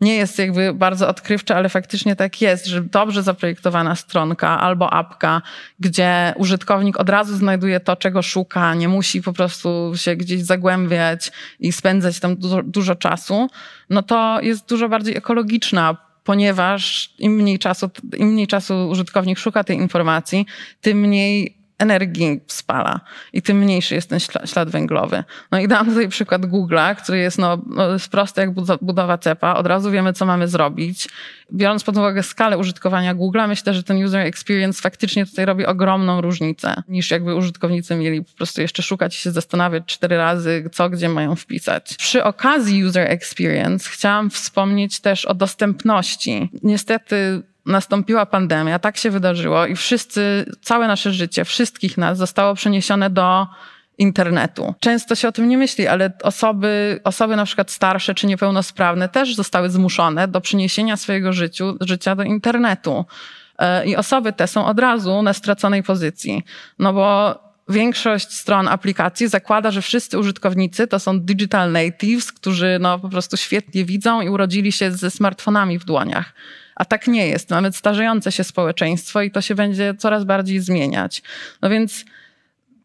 [0.00, 5.42] nie jest jakby bardzo odkrywcze, ale faktycznie tak jest, że dobrze zaprojektowana stronka albo apka,
[5.80, 11.32] gdzie użytkownik od razu znajduje to, czego szuka, nie musi po prostu się gdzieś zagłębiać
[11.60, 13.48] i spędzać tam dużo, dużo czasu,
[13.90, 19.64] no to jest dużo bardziej ekologiczna, ponieważ im mniej czasu, im mniej czasu użytkownik szuka
[19.64, 20.46] tej informacji,
[20.80, 23.00] tym mniej energii spala
[23.32, 25.24] i tym mniejszy jest ten ślad węglowy.
[25.50, 29.54] No i dam tutaj przykład Google'a, który jest, no, no, jest prosty jak budowa cepa.
[29.54, 31.08] Od razu wiemy, co mamy zrobić.
[31.52, 36.20] Biorąc pod uwagę skalę użytkowania Google'a, myślę, że ten user experience faktycznie tutaj robi ogromną
[36.20, 40.90] różnicę, niż jakby użytkownicy mieli po prostu jeszcze szukać i się zastanawiać cztery razy, co
[40.90, 41.94] gdzie mają wpisać.
[41.96, 46.50] Przy okazji user experience chciałam wspomnieć też o dostępności.
[46.62, 53.10] Niestety nastąpiła pandemia, tak się wydarzyło i wszyscy, całe nasze życie, wszystkich nas zostało przeniesione
[53.10, 53.46] do
[53.98, 54.74] internetu.
[54.80, 59.34] Często się o tym nie myśli, ale osoby, osoby na przykład starsze czy niepełnosprawne też
[59.34, 63.04] zostały zmuszone do przeniesienia swojego życiu, życia do internetu.
[63.58, 66.42] E, I osoby te są od razu na straconej pozycji.
[66.78, 72.98] No bo większość stron aplikacji zakłada, że wszyscy użytkownicy to są digital natives, którzy no
[72.98, 76.32] po prostu świetnie widzą i urodzili się ze smartfonami w dłoniach.
[76.76, 77.50] A tak nie jest.
[77.50, 81.22] Mamy starzejące się społeczeństwo i to się będzie coraz bardziej zmieniać.
[81.62, 82.04] No więc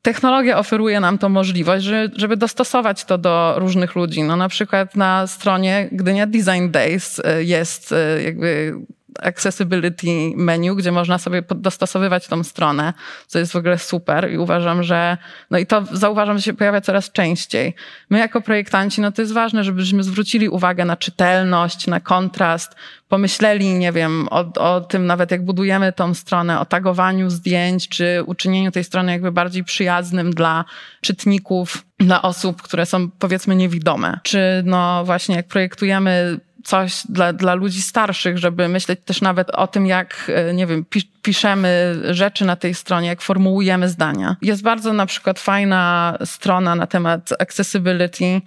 [0.02, 4.23] technologia oferuje nam tą możliwość, żeby dostosować to do różnych ludzi.
[4.23, 8.75] No na przykład na stronie Gdynia Design Days y, jest y, jakby
[9.23, 12.93] accessibility menu, gdzie można sobie dostosowywać tą stronę,
[13.27, 15.17] co jest w ogóle super i uważam, że
[15.51, 17.75] no i to zauważam, że się pojawia coraz częściej.
[18.10, 22.75] My jako projektanci, no to jest ważne, żebyśmy zwrócili uwagę na czytelność, na kontrast,
[23.10, 28.23] pomyśleli, nie wiem, o, o tym nawet jak budujemy tą stronę, o tagowaniu zdjęć, czy
[28.25, 30.65] uczynieniu tej strony jakby bardziej przyjaznym dla
[31.01, 34.19] czytników, dla osób, które są powiedzmy niewidome.
[34.23, 39.67] Czy no właśnie jak projektujemy coś dla, dla ludzi starszych, żeby myśleć też nawet o
[39.67, 40.85] tym, jak, e, nie wiem,
[41.21, 44.36] piszemy rzeczy na tej stronie, jak formułujemy zdania.
[44.41, 48.41] Jest bardzo na przykład fajna strona na temat accessibility,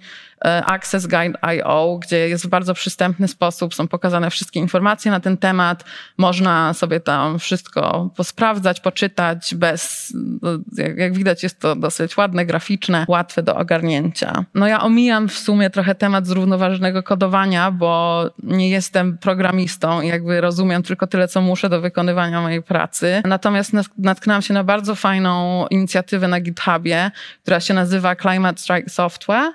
[0.45, 5.37] E, Access Guide.io, gdzie jest w bardzo przystępny sposób, są pokazane wszystkie informacje na ten
[5.37, 5.83] temat.
[6.17, 10.49] Można sobie tam wszystko posprawdzać, poczytać bez, no,
[10.97, 14.45] jak widać jest to dosyć ładne, graficzne, łatwe do ogarnięcia.
[14.55, 20.41] No ja omijam w sumie trochę temat zrównoważonego kodowania, bo nie jestem programistą i jakby
[20.41, 23.21] rozumiem tylko tyle, co muszę do wykonywania mojej pracy.
[23.25, 29.51] Natomiast natknęłam się na bardzo fajną inicjatywę na GitHubie, która się nazywa Climate Strike Software,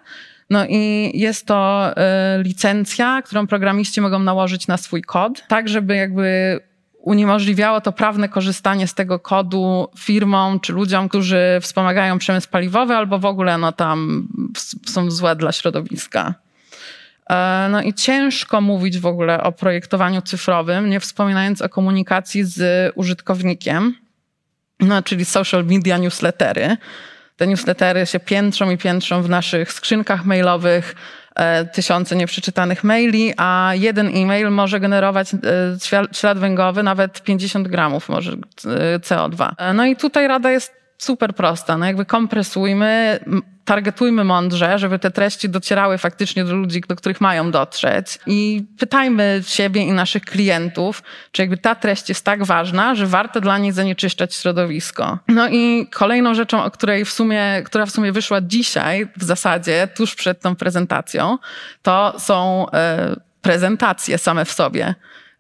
[0.51, 1.91] no i jest to
[2.39, 6.61] y, licencja, którą programiści mogą nałożyć na swój kod, tak żeby jakby
[6.99, 13.19] uniemożliwiało to prawne korzystanie z tego kodu firmom czy ludziom, którzy wspomagają przemysł paliwowy albo
[13.19, 14.29] w ogóle no tam
[14.87, 16.35] są złe dla środowiska.
[17.31, 22.93] E, no i ciężko mówić w ogóle o projektowaniu cyfrowym, nie wspominając o komunikacji z
[22.95, 23.95] użytkownikiem,
[24.81, 26.77] no, czyli social media newslettery
[27.39, 30.95] te newslettery się piętrzą i piętrzą w naszych skrzynkach mailowych,
[31.35, 38.09] e, tysiące nieprzeczytanych maili, a jeden e-mail może generować e, ślad węglowy nawet 50 gramów
[38.09, 39.51] może e, CO2.
[39.75, 41.79] No i tutaj rada jest super prosta.
[41.79, 43.21] No jakby kompresujmy,
[43.69, 48.19] targetujmy mądrze, żeby te treści docierały faktycznie do ludzi, do których mają dotrzeć.
[48.27, 51.03] I pytajmy siebie i naszych klientów,
[51.33, 55.19] czy jakby ta treść jest tak ważna, że warto dla niej zanieczyszczać środowisko.
[55.29, 59.89] No i kolejną rzeczą, o której w sumie, która w sumie wyszła dzisiaj w zasadzie,
[59.97, 61.39] tuż przed tą prezentacją,
[61.83, 64.95] to są e, prezentacje same w sobie.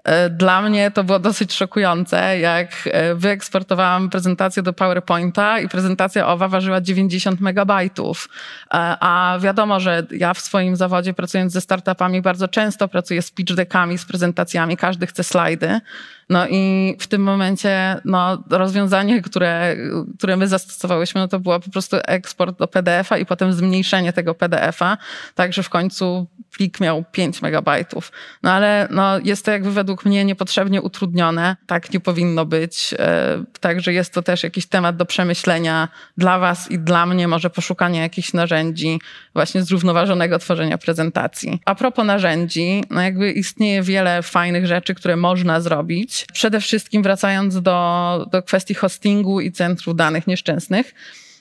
[0.05, 6.29] E, dla mnie to było dosyć szokujące, jak e, wyeksportowałam prezentację do PowerPointa i prezentacja
[6.29, 8.29] owa ważyła 90 megabajtów.
[8.29, 13.31] E, a wiadomo, że ja w swoim zawodzie pracując ze startupami bardzo często pracuję z
[13.31, 15.81] pitch deckami, z prezentacjami, każdy chce slajdy.
[16.29, 19.77] No i w tym momencie no, rozwiązanie, które,
[20.19, 24.35] które my zastosowałyśmy, no to było po prostu eksport do PDF-a i potem zmniejszenie tego
[24.35, 24.99] PDF-a,
[25.35, 28.13] tak że w końcu plik miał 5 megabajtów.
[28.43, 31.57] No ale no, jest to jakby według mnie niepotrzebnie utrudnione.
[31.67, 32.95] Tak nie powinno być.
[32.99, 37.51] E, także jest to też jakiś temat do przemyślenia dla Was i dla mnie, może
[37.51, 39.01] poszukania jakichś narzędzi
[39.35, 41.61] właśnie zrównoważonego tworzenia prezentacji.
[41.65, 46.18] A propos narzędzi, no jakby istnieje wiele fajnych rzeczy, które można zrobić.
[46.33, 50.95] Przede wszystkim wracając do, do kwestii hostingu i centrów danych nieszczęsnych.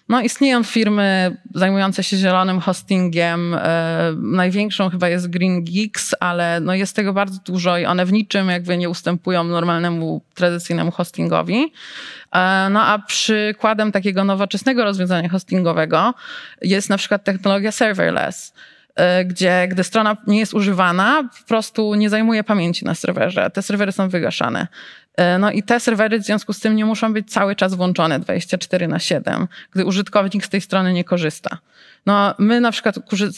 [0.09, 3.53] No, istnieją firmy zajmujące się zielonym hostingiem.
[3.53, 8.11] E, największą chyba jest Green Geeks, ale no jest tego bardzo dużo i one w
[8.11, 11.73] niczym jakby nie ustępują normalnemu, tradycyjnemu hostingowi.
[12.31, 16.13] E, no a przykładem takiego nowoczesnego rozwiązania hostingowego
[16.61, 18.53] jest na przykład technologia serverless.
[18.97, 23.49] E, gdzie gdy strona nie jest używana, po prostu nie zajmuje pamięci na serwerze.
[23.49, 24.67] Te serwery są wygaszane.
[25.17, 28.19] E, no i te serwery w związku z tym nie muszą być cały czas włączone
[28.19, 31.57] 24 na 7, gdy użytkownik z tej strony nie korzysta.
[32.07, 32.95] No, my na przykład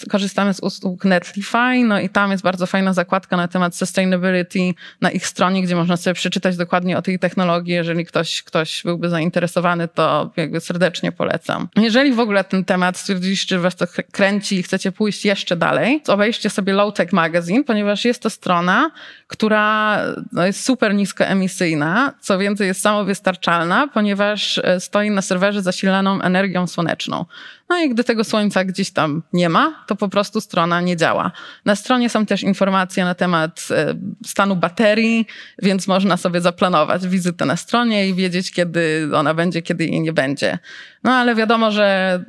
[0.10, 4.60] korzystamy z usług Netlify, no i tam jest bardzo fajna zakładka na temat sustainability
[5.02, 7.74] na ich stronie, gdzie można sobie przeczytać dokładnie o tej technologii.
[7.74, 11.68] Jeżeli ktoś, ktoś byłby zainteresowany, to jakby serdecznie polecam.
[11.76, 16.02] Jeżeli w ogóle ten temat stwierdziliście, że was to kręci i chcecie pójść jeszcze dalej,
[16.02, 18.92] to obejrzcie sobie Low Tech Magazine, ponieważ jest to strona,
[19.28, 20.00] która
[20.32, 26.68] no, jest super niskoemisyjna, co więcej jest samowystarczalna, ponieważ e, stoi na serwerze zasilaną energią
[26.68, 27.26] słoneczną.
[27.70, 31.32] No i gdy tego słońca gdzieś tam nie ma, to po prostu strona nie działa.
[31.66, 35.28] Na stronie są też informacje na temat e, stanu baterii,
[35.62, 40.14] więc można sobie zaplanować wizytę na stronie i wiedzieć, kiedy ona będzie, kiedy jej nie
[40.14, 40.60] będzie.
[41.04, 42.20] No ale wiadomo, że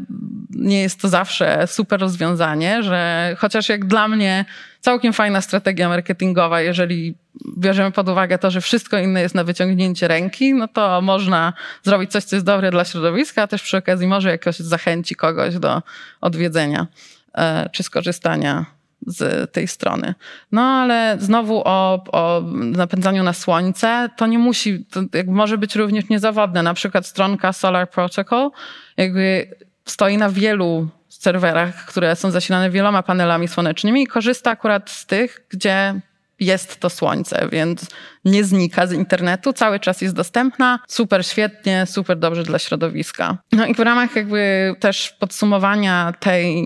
[0.50, 4.44] nie jest to zawsze super rozwiązanie, że chociaż jak dla mnie
[4.80, 7.14] całkiem fajna strategia marketingowa, jeżeli
[7.58, 11.52] bierzemy pod uwagę to, że wszystko inne jest na wyciągnięcie ręki, no to można
[11.82, 15.58] zrobić coś, co jest dobre dla środowiska, a też przy okazji może jakoś zachęci kogoś
[15.58, 15.82] do
[16.20, 16.86] odwiedzenia
[17.34, 20.14] e, czy skorzystania z tej strony.
[20.52, 26.08] No ale znowu o, o napędzaniu na słońce, to nie musi, to może być również
[26.08, 26.62] niezawodne.
[26.62, 28.50] Na przykład stronka Solar Protocol
[28.96, 35.06] jakby stoi na wielu serwerach, które są zasilane wieloma panelami słonecznymi i korzysta akurat z
[35.06, 36.00] tych, gdzie
[36.40, 37.86] jest to słońce, więc
[38.24, 43.38] nie znika z internetu, cały czas jest dostępna, super świetnie, super dobrze dla środowiska.
[43.52, 46.64] No i w ramach jakby też podsumowania tej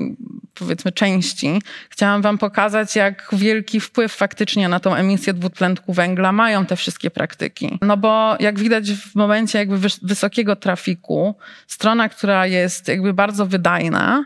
[0.55, 6.67] powiedzmy części, chciałam wam pokazać, jak wielki wpływ faktycznie na tą emisję dwutlenku węgla mają
[6.67, 7.79] te wszystkie praktyki.
[7.83, 11.35] No bo jak widać w momencie jakby wysokiego trafiku,
[11.67, 14.25] strona, która jest jakby bardzo wydajna,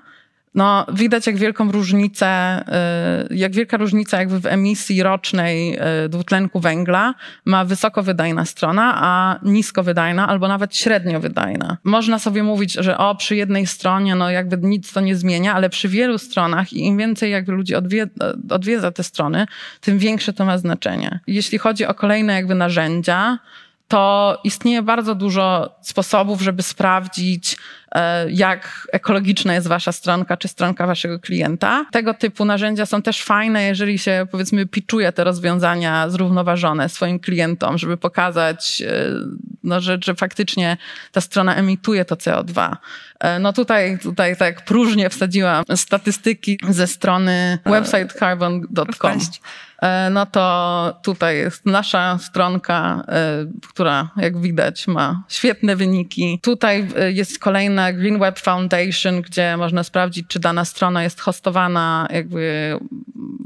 [0.59, 2.61] no, widać jak wielką różnicę,
[3.31, 8.95] y, jak wielka różnica jakby w emisji rocznej y, dwutlenku węgla ma wysoko wydajna strona,
[8.97, 11.77] a nisko wydajna albo nawet średnio wydajna.
[11.85, 15.71] Można sobie mówić, że o, przy jednej stronie no jakby nic to nie zmienia, ale
[15.71, 17.75] przy wielu stronach i im więcej jakby ludzi
[18.51, 19.47] odwiedza te strony,
[19.81, 21.21] tym większe to ma znaczenie.
[21.27, 23.39] Jeśli chodzi o kolejne jakby narzędzia,
[23.89, 27.57] to istnieje bardzo dużo sposobów, żeby sprawdzić,
[27.93, 31.87] e, jak ekologiczna jest wasza stronka czy stronka waszego klienta.
[31.93, 37.79] Tego typu narzędzia są też fajne, jeżeli się powiedzmy pitchuje te rozwiązania zrównoważone swoim klientom,
[37.79, 39.05] żeby pokazać, e,
[39.65, 40.77] no, że, że faktycznie
[41.13, 42.77] ta strona emituje to CO2.
[43.21, 49.19] E, no tutaj, tutaj tak próżnie wsadziłam statystyki ze strony websitecarbon.com.
[49.83, 56.41] E, no to tutaj jest nasza stronka, e, która jak widać ma świetne wyniki.
[56.43, 62.09] Tutaj e, jest kolejna Green Web Foundation, gdzie można sprawdzić, czy dana strona jest hostowana
[62.11, 62.73] jakby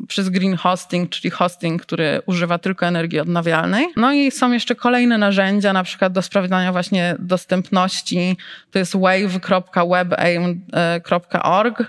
[0.08, 3.88] przez green hosting, czyli hosting, który używa tylko energii odnawialnej.
[3.96, 8.36] No i są jeszcze kolejne narzędzia, na przykład do sprawdzania właśnie dostępności.
[8.70, 11.82] To jest wave.webaim.org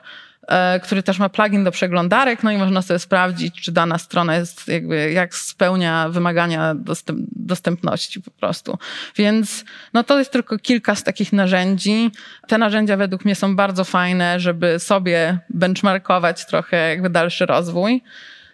[0.83, 4.67] który też ma plugin do przeglądarek, no i można sobie sprawdzić, czy dana strona jest
[4.67, 8.77] jakby, jak spełnia wymagania dostęp, dostępności po prostu.
[9.15, 12.11] Więc no to jest tylko kilka z takich narzędzi.
[12.47, 18.03] Te narzędzia według mnie są bardzo fajne, żeby sobie benchmarkować trochę jakby dalszy rozwój.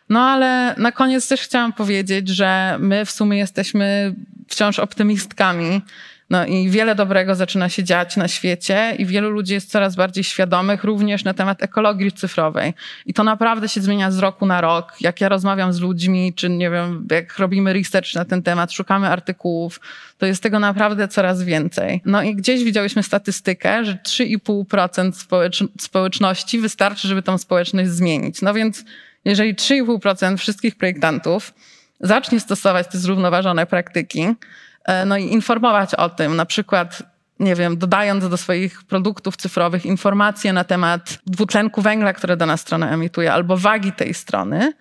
[0.09, 4.15] No ale na koniec też chciałam powiedzieć, że my w sumie jesteśmy
[4.47, 5.81] wciąż optymistkami
[6.29, 10.23] no i wiele dobrego zaczyna się dziać na świecie i wielu ludzi jest coraz bardziej
[10.23, 12.73] świadomych również na temat ekologii cyfrowej.
[13.05, 14.93] I to naprawdę się zmienia z roku na rok.
[15.01, 19.07] Jak ja rozmawiam z ludźmi, czy nie wiem, jak robimy research na ten temat, szukamy
[19.07, 19.79] artykułów,
[20.17, 22.01] to jest tego naprawdę coraz więcej.
[22.05, 28.41] No i gdzieś widziałyśmy statystykę, że 3,5% społecz społeczności wystarczy, żeby tą społeczność zmienić.
[28.41, 28.83] No więc
[29.25, 31.53] jeżeli 3,5% wszystkich projektantów
[31.99, 34.27] zacznie stosować te zrównoważone praktyki,
[35.05, 37.03] no i informować o tym, na przykład
[37.39, 42.91] nie wiem, dodając do swoich produktów cyfrowych informacje na temat dwutlenku węgla, które dana strona
[42.91, 44.73] emituje, albo wagi tej strony.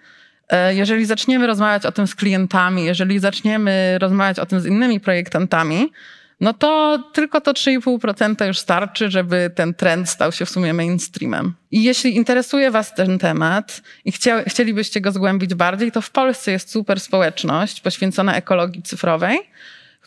[0.49, 5.01] E, jeżeli zaczniemy rozmawiać o tym z klientami, jeżeli zaczniemy rozmawiać o tym z innymi
[5.01, 5.93] projektantami,
[6.41, 11.55] no to tylko to 3,5% już starczy, żeby ten trend stał się w sumie mainstreamem.
[11.71, 14.13] I jeśli interesuje Was ten temat i
[14.47, 19.39] chcielibyście go zgłębić bardziej, to w Polsce jest super społeczność poświęcona ekologii cyfrowej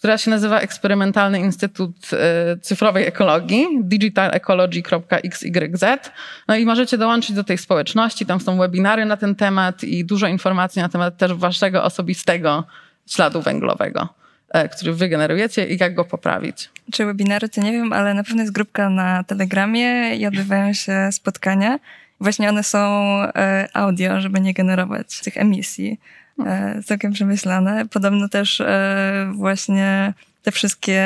[0.01, 6.11] która się nazywa Eksperymentalny Instytut e, Cyfrowej Ekologii, digitalecologii.xyz.
[6.47, 10.27] No i możecie dołączyć do tej społeczności, tam są webinary na ten temat i dużo
[10.27, 12.63] informacji na temat też waszego osobistego
[13.07, 14.09] śladu węglowego,
[14.49, 16.69] e, który wy generujecie i jak go poprawić.
[16.91, 21.09] Czy webinary, to nie wiem, ale na pewno jest grupka na Telegramie i odbywają się
[21.11, 21.79] spotkania.
[22.19, 22.79] Właśnie one są
[23.23, 25.99] e, audio, żeby nie generować tych emisji.
[26.47, 27.85] E, całkiem przemyślane.
[27.87, 31.03] Podobno też e, właśnie te wszystkie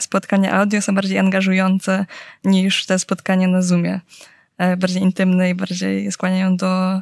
[0.00, 2.06] spotkania audio są bardziej angażujące
[2.44, 4.00] niż te spotkania na Zoomie.
[4.58, 7.00] E, bardziej intymne i bardziej skłaniają do,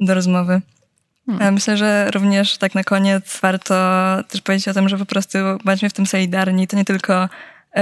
[0.00, 0.60] do rozmowy.
[1.26, 1.54] Hmm.
[1.54, 3.74] Myślę, że również tak na koniec warto
[4.28, 6.66] też powiedzieć o tym, że po prostu bądźmy w tym solidarni.
[6.66, 7.28] To nie tylko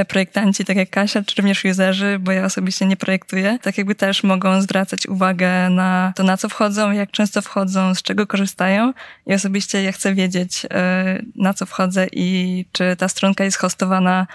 [0.09, 4.23] projektanci, tak jak Kasia, czy również userzy, bo ja osobiście nie projektuję, tak jakby też
[4.23, 8.93] mogą zwracać uwagę na to, na co wchodzą, jak często wchodzą, z czego korzystają.
[9.27, 14.27] I osobiście ja chcę wiedzieć, e, na co wchodzę i czy ta stronka jest hostowana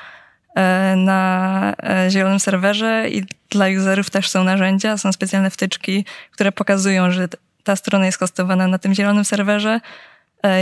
[0.56, 1.74] e, na
[2.10, 7.28] zielonym serwerze i dla userów też są narzędzia, są specjalne wtyczki, które pokazują, że
[7.64, 9.80] ta strona jest hostowana na tym zielonym serwerze.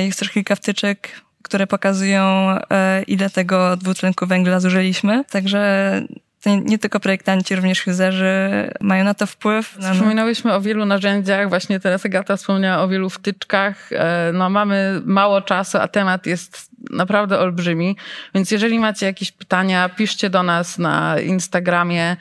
[0.05, 5.23] Jest też kilka wtyczek które pokazują, e, ile tego dwutlenku węgla zużyliśmy.
[5.25, 6.01] Także
[6.45, 9.77] nie tylko projektanci, również userzy mają na to wpływ.
[9.93, 13.91] Wspominałyśmy o wielu narzędziach, właśnie teraz Agata wspomniała o wielu wtyczkach.
[13.91, 17.97] E, no, mamy mało czasu, a temat jest naprawdę olbrzymi.
[18.35, 22.17] Więc jeżeli macie jakieś pytania, piszcie do nas na Instagramie.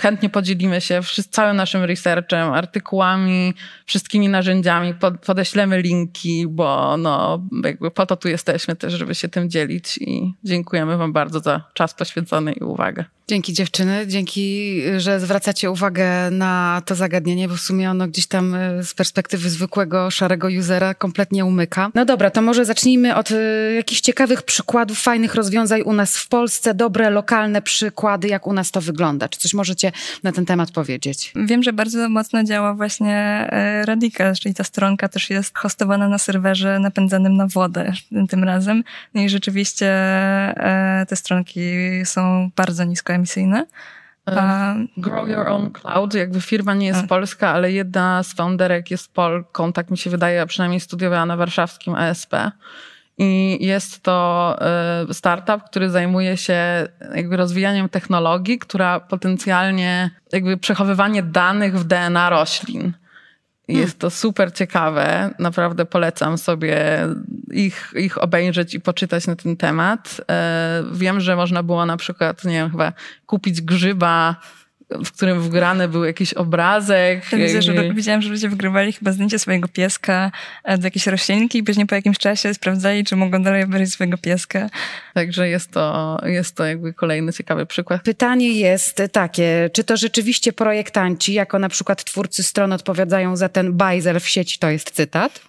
[0.00, 3.54] Chętnie podzielimy się całym naszym researchem, artykułami,
[3.86, 4.94] wszystkimi narzędziami.
[5.26, 9.98] Podeślemy linki, bo no, jakby po to tu jesteśmy też, żeby się tym dzielić.
[9.98, 13.04] I dziękujemy Wam bardzo za czas poświęcony i uwagę.
[13.28, 18.54] Dzięki dziewczyny, dzięki, że zwracacie uwagę na to zagadnienie, bo w sumie ono gdzieś tam
[18.54, 21.90] e, z perspektywy zwykłego, szarego usera kompletnie umyka.
[21.94, 26.28] No dobra, to może zacznijmy od y, jakichś ciekawych przykładów, fajnych rozwiązań u nas w
[26.28, 29.28] Polsce, dobre, lokalne przykłady, jak u nas to wygląda.
[29.28, 31.32] Czy coś możecie na ten temat powiedzieć?
[31.36, 33.48] Wiem, że bardzo mocno działa właśnie
[33.84, 37.92] Radical, czyli ta stronka też jest hostowana na serwerze napędzanym na wodę
[38.28, 38.84] tym razem.
[39.14, 39.86] No i rzeczywiście
[41.08, 41.60] te stronki
[42.04, 43.66] są bardzo nisko emisyjne.
[44.26, 49.14] Um, Grow Your Own Cloud, jakby firma nie jest polska, ale jedna z founderek jest
[49.14, 52.34] Polką, tak mi się wydaje, a przynajmniej studiowała na warszawskim ESP.
[53.18, 61.22] I jest to e, startup, który zajmuje się jakby rozwijaniem technologii, która potencjalnie jakby przechowywanie
[61.22, 62.92] danych w DNA roślin.
[63.66, 63.82] Hmm.
[63.82, 65.30] Jest to super ciekawe.
[65.38, 66.76] Naprawdę polecam sobie
[67.50, 70.20] ich, ich obejrzeć i poczytać na ten temat.
[70.30, 72.92] E, wiem, że można było na przykład, nie wiem, chyba
[73.26, 74.36] kupić grzyba
[74.90, 77.24] w którym wgrany był jakiś obrazek.
[77.32, 80.30] Widzę, że widziałam, że ludzie wygrywali chyba zdjęcie swojego pieska
[80.64, 84.18] e, do jakiejś roślinki i później po jakimś czasie sprawdzali, czy mogą dalej wybrać swojego
[84.18, 84.70] pieska.
[85.14, 88.02] Także jest to, jest to jakby kolejny ciekawy przykład.
[88.02, 93.72] Pytanie jest takie, czy to rzeczywiście projektanci, jako na przykład twórcy stron odpowiadają za ten
[93.72, 95.40] bajzel w sieci, to jest cytat,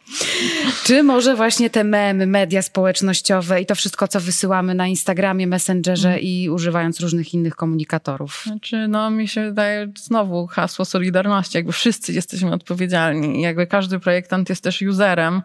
[0.85, 6.09] czy może właśnie te memy, media społecznościowe i to wszystko, co wysyłamy na Instagramie, Messengerze
[6.09, 6.21] mm.
[6.21, 8.41] i używając różnych innych komunikatorów?
[8.45, 13.99] Znaczy, no mi się wydaje znowu hasło solidarności, jakby wszyscy jesteśmy odpowiedzialni i jakby każdy
[13.99, 15.41] projektant jest też userem.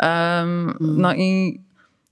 [0.00, 0.76] Um.
[0.80, 1.60] No i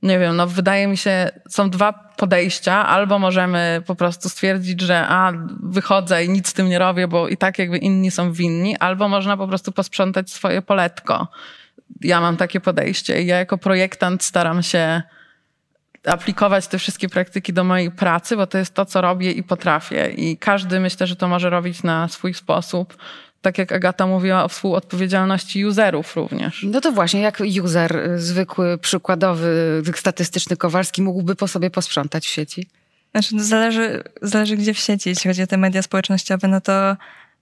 [0.02, 2.86] nie wiem, no wydaje mi się, są dwa podejścia.
[2.86, 7.28] Albo możemy po prostu stwierdzić, że a, wychodzę i nic z tym nie robię, bo
[7.28, 11.28] i tak jakby inni są winni, albo można po prostu posprzątać swoje poletko.
[12.00, 15.02] Ja mam takie podejście i ja jako projektant staram się
[16.04, 20.10] aplikować te wszystkie praktyki do mojej pracy, bo to jest to, co robię i potrafię.
[20.16, 22.96] I każdy myślę, że to może robić na swój sposób.
[23.40, 26.62] Tak jak Agata mówiła o współodpowiedzialności userów również.
[26.62, 32.66] No to właśnie, jak user zwykły, przykładowy, statystyczny Kowalski mógłby po sobie posprzątać w sieci?
[33.12, 35.08] Znaczy, no zależy, zależy gdzie w sieci.
[35.08, 36.96] Jeśli chodzi o te media społecznościowe, no to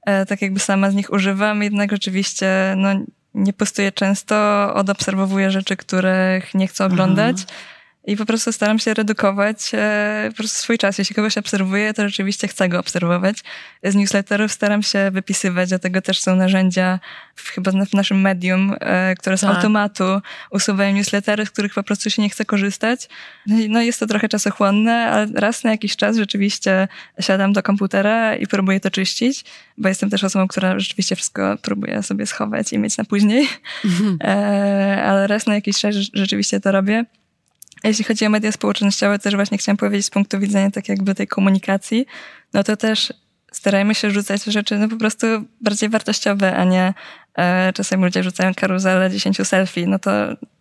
[0.06, 2.88] e, tak jakby sama z nich używam, jednak rzeczywiście no,
[3.34, 4.34] nie postuję często,
[4.74, 7.36] odobserwowuję rzeczy, których nie chcę oglądać.
[7.48, 7.77] Aha
[8.08, 10.98] i po prostu staram się redukować e, po prostu swój czas.
[10.98, 13.38] Jeśli kogoś obserwuję, to rzeczywiście chcę go obserwować.
[13.84, 17.00] Z newsletterów staram się wypisywać, dlatego też są narzędzia
[17.34, 19.56] w, chyba w naszym medium, e, które z tak.
[19.56, 20.04] automatu
[20.50, 23.08] usuwają newslettery, z których po prostu się nie chce korzystać.
[23.46, 26.88] No, no jest to trochę czasochłonne, ale raz na jakiś czas rzeczywiście
[27.20, 29.44] siadam do komputera i próbuję to czyścić,
[29.78, 33.48] bo jestem też osobą, która rzeczywiście wszystko próbuje sobie schować i mieć na później.
[33.84, 34.18] Mhm.
[34.24, 37.04] E, ale raz na jakiś czas rzeczywiście to robię.
[37.84, 41.26] Jeśli chodzi o media społecznościowe, też właśnie chciałam powiedzieć z punktu widzenia tak jakby tej
[41.26, 42.06] komunikacji,
[42.54, 43.12] no to też
[43.52, 45.26] starajmy się rzucać rzeczy no po prostu
[45.60, 46.94] bardziej wartościowe, a nie
[47.38, 50.10] e, czasami ludzie rzucają karuzelę 10 selfie, no to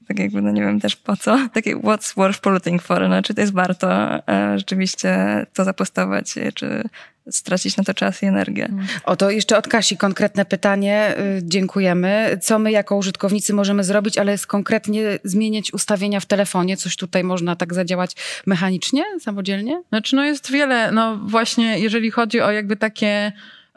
[0.08, 1.38] tak jakby, no nie wiem też po co.
[1.54, 6.84] Takie what's worth polluting for, no czy to jest warto e, rzeczywiście to zapostować, czy
[7.32, 8.66] stracić na to czas i energię.
[8.66, 8.86] Mm.
[9.04, 11.16] Oto jeszcze od Kasi konkretne pytanie.
[11.38, 12.38] Y, dziękujemy.
[12.42, 16.78] Co my jako użytkownicy możemy zrobić, ale jest konkretnie zmieniać ustawienia w telefonie?
[16.78, 18.16] Coś tutaj można tak zadziałać
[18.46, 19.82] mechanicznie, samodzielnie?
[19.90, 23.32] Znaczy no jest wiele, no właśnie jeżeli chodzi o jakby takie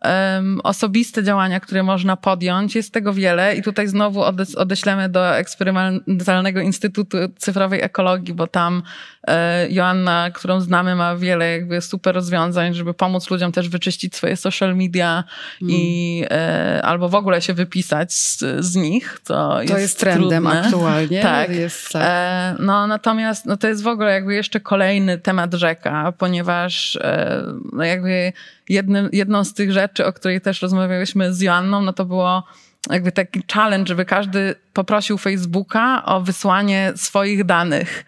[0.04, 2.74] um, osobiste działania, które można podjąć.
[2.74, 4.22] Jest tego wiele i tutaj znowu
[4.56, 8.82] odeślemy do eksperymentalnego Instytutu Cyfrowej Ekologii, bo tam
[9.26, 14.36] e, Joanna, którą znamy, ma wiele jakby super rozwiązań, żeby pomóc ludziom też wyczyścić swoje
[14.36, 15.24] social media
[15.62, 15.74] mm.
[15.74, 19.20] i e, albo w ogóle się wypisać z, z nich.
[19.24, 20.62] To, to jest, jest trendem trudne.
[20.62, 21.22] aktualnie.
[21.30, 21.50] Tak.
[21.50, 22.02] Jest, tak.
[22.06, 27.42] E, no natomiast no, to jest w ogóle jakby jeszcze kolejny temat rzeka, ponieważ e,
[27.72, 28.32] no, jakby
[28.70, 32.44] jednym, jedną z tych rzeczy, o której też rozmawiałyśmy z Joanną, no to było
[32.90, 38.04] jakby taki challenge, żeby każdy poprosił Facebooka o wysłanie swoich danych.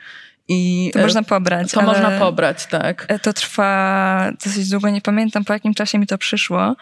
[0.52, 1.72] I to można pobrać.
[1.72, 3.04] To można pobrać, tak.
[3.08, 6.76] E, to trwa dosyć długo, nie pamiętam po jakim czasie mi to przyszło.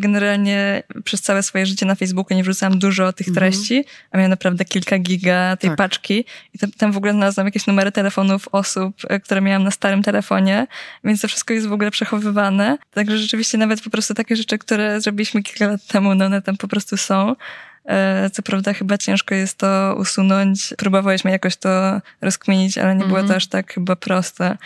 [0.00, 3.34] Generalnie przez całe swoje życie na Facebooku nie wrzucałam dużo tych mhm.
[3.34, 5.76] treści, a miałam naprawdę kilka giga tej tak.
[5.76, 6.24] paczki.
[6.54, 10.02] I tam, tam w ogóle znalazłam jakieś numery telefonów osób, e, które miałam na starym
[10.02, 10.66] telefonie,
[11.04, 12.78] więc to wszystko jest w ogóle przechowywane.
[12.90, 16.56] Także rzeczywiście nawet po prostu takie rzeczy, które zrobiliśmy kilka lat temu, no one tam
[16.56, 17.36] po prostu są.
[17.88, 20.74] E, co prawda chyba ciężko jest to usunąć.
[20.78, 23.28] Próbowaliśmy jakoś to rozkminić, ale nie było mhm.
[23.28, 24.56] to aż tak chyba proste.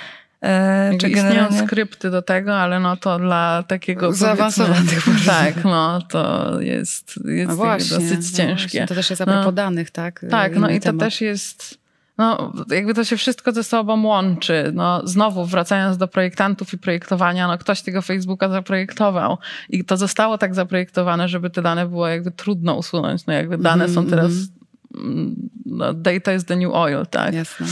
[0.43, 6.57] E, czy istnieją skrypty do tego, ale no to dla takiego zaawansowanych Tak, no to
[6.61, 8.79] jest, jest no właśnie, dosyć no ciężkie.
[8.79, 8.87] Właśnie.
[8.87, 10.25] To też jest a propos no, danych, tak?
[10.31, 11.82] Tak, no i to też jest
[12.19, 14.71] no, jakby to się wszystko ze sobą łączy.
[14.75, 19.39] No, znowu wracając do projektantów i projektowania, no ktoś tego Facebooka zaprojektował
[19.69, 23.27] i to zostało tak zaprojektowane, żeby te dane było jakby trudno usunąć.
[23.27, 23.95] No jakby dane mm -hmm.
[23.95, 27.35] są teraz mhm no, data is the new oil, tak?
[27.35, 27.67] Jasne.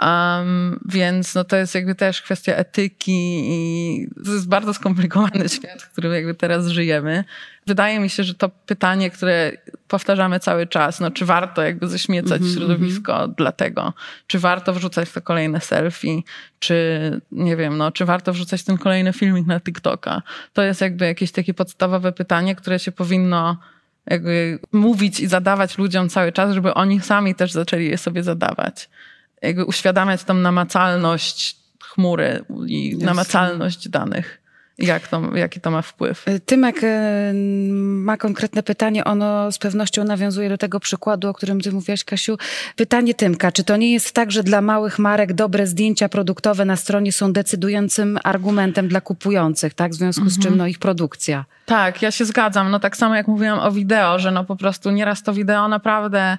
[0.00, 5.82] Um, więc no, to jest jakby też kwestia etyki i to jest bardzo skomplikowany świat,
[5.82, 7.24] w którym jakby teraz żyjemy.
[7.66, 9.52] Wydaje mi się, że to pytanie, które
[9.88, 13.34] powtarzamy cały czas, no, czy warto jakby zaśmiecać mm -hmm, środowisko mm -hmm.
[13.36, 13.92] dlatego,
[14.26, 16.22] czy warto wrzucać to kolejne selfie,
[16.58, 20.22] czy nie wiem, no, czy warto wrzucać ten kolejny filmik na TikToka.
[20.52, 23.56] To jest jakby jakieś takie podstawowe pytanie, które się powinno
[24.06, 28.88] jakby mówić i zadawać ludziom cały czas, żeby oni sami też zaczęli je sobie zadawać.
[29.42, 33.06] Jakby uświadamiać tą namacalność chmury i Jasne.
[33.06, 34.45] namacalność danych
[34.78, 36.28] jak to, jaki to ma wpływ?
[36.28, 37.32] E, Tymek e,
[37.74, 39.04] ma konkretne pytanie.
[39.04, 42.38] Ono z pewnością nawiązuje do tego przykładu, o którym ty mówiłaś, Kasiu.
[42.76, 43.52] Pytanie Tymka.
[43.52, 47.32] Czy to nie jest tak, że dla małych marek dobre zdjęcia produktowe na stronie są
[47.32, 49.92] decydującym argumentem dla kupujących, tak?
[49.92, 50.30] W związku mhm.
[50.30, 50.58] z czym mhm.
[50.58, 51.44] no, ich produkcja.
[51.66, 52.70] Tak, ja się zgadzam.
[52.70, 56.38] No tak samo jak mówiłam o wideo, że no po prostu nieraz to wideo naprawdę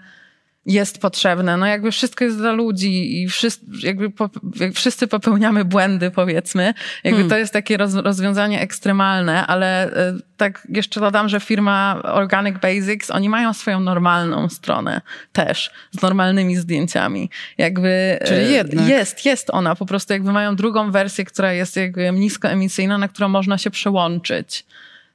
[0.68, 1.58] jest potrzebne.
[1.58, 6.74] No jakby wszystko jest dla ludzi i wszyscy, jakby, po, jakby wszyscy popełniamy błędy, powiedzmy.
[7.04, 7.30] Jakby hmm.
[7.30, 13.12] to jest takie roz, rozwiązanie ekstremalne, ale e, tak jeszcze dodam, że firma Organic Basics,
[13.12, 15.02] oni mają swoją normalną stronę
[15.34, 17.30] też, z normalnymi zdjęciami.
[17.58, 18.88] Jakby Czyli e, jednak.
[18.88, 19.76] Jest, jest ona.
[19.76, 24.66] Po prostu jakby mają drugą wersję, która jest jakby niskoemisyjna, na którą można się przełączyć.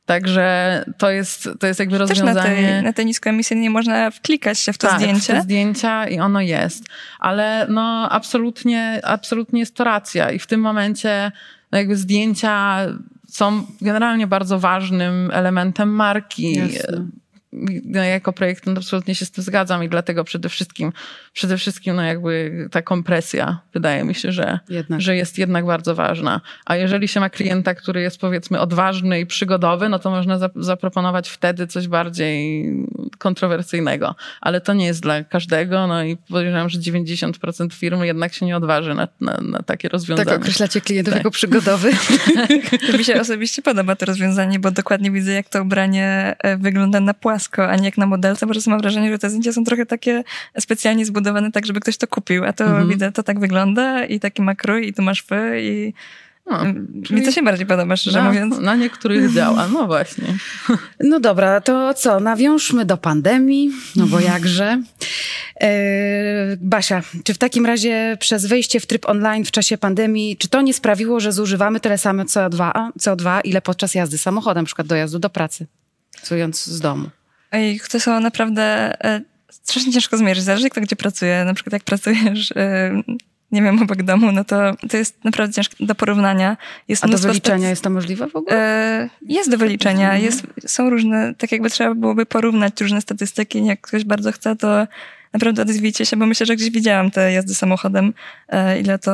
[0.06, 2.34] Także to jest, to jest jakby rozwiązanie.
[2.34, 5.32] Też na tej, na tej niskoemisyjnej można wklikać się w to tak, zdjęcie.
[5.32, 6.84] w te zdjęcia i ono jest.
[7.18, 11.32] Ale no absolutnie, absolutnie jest to racja i w tym momencie
[11.72, 12.78] no jakby zdjęcia
[13.28, 16.52] są generalnie bardzo ważnym elementem marki.
[16.52, 17.06] Jasne
[17.84, 20.92] no, jako projektant absolutnie się z tym zgadzam i dlatego przede wszystkim,
[21.32, 24.58] przede wszystkim no jakby ta kompresja wydaje mi się, że,
[24.98, 26.40] że jest jednak bardzo ważna.
[26.66, 31.28] A jeżeli się ma klienta, który jest powiedzmy odważny i przygodowy, no to można zaproponować
[31.28, 32.64] wtedy coś bardziej
[33.18, 34.14] kontrowersyjnego.
[34.40, 38.56] Ale to nie jest dla każdego, no i podejrzewam, że 90% firm jednak się nie
[38.56, 40.26] odważy na, na, na takie rozwiązanie.
[40.26, 41.20] Tak określacie klientów tak.
[41.20, 41.90] jako przygodowy.
[42.98, 47.14] mi się osobiście podoba to rozwiązanie, bo dokładnie widzę, jak to ubranie e, wygląda na
[47.14, 49.64] płasko płasko, a nie jak na modelce, bo czasem mam wrażenie, że te zdjęcia są
[49.64, 50.24] trochę takie
[50.58, 52.88] specjalnie zbudowane tak, żeby ktoś to kupił, a to mhm.
[52.88, 55.92] widzę, to tak wygląda i taki ma krój i tu masz fy i
[56.46, 56.64] no,
[57.10, 58.58] Mi to się bardziej podoba, szczerze na, mówiąc.
[58.58, 60.34] Na niektórych działa, no właśnie.
[61.00, 64.76] No dobra, to co, nawiążmy do pandemii, no bo jakże.
[65.60, 70.48] E, Basia, czy w takim razie przez wejście w tryb online w czasie pandemii, czy
[70.48, 74.86] to nie sprawiło, że zużywamy tyle samo CO2, CO2 ile podczas jazdy samochodem, na przykład
[74.86, 75.66] dojazdu do pracy,
[76.12, 77.10] pracując z domu?
[77.52, 78.62] Ej, to są naprawdę
[79.04, 80.44] e, strasznie ciężko zmierzyć.
[80.44, 81.44] Zależy kto gdzie pracuje.
[81.44, 83.02] Na przykład jak pracujesz e,
[83.52, 86.56] nie wiem, obok domu, no to, to jest naprawdę ciężkie do porównania.
[86.88, 88.56] Jest A do wyliczenia jest to możliwe w ogóle?
[88.56, 90.04] E, jest do wyliczenia.
[90.04, 90.22] Mhm.
[90.22, 93.64] Jest, są różne, tak jakby trzeba byłoby porównać różne statystyki.
[93.64, 94.86] Jak ktoś bardzo chce, to
[95.32, 98.14] naprawdę odezwijcie się, bo myślę, że gdzieś widziałam te jazdy samochodem,
[98.80, 99.12] ile to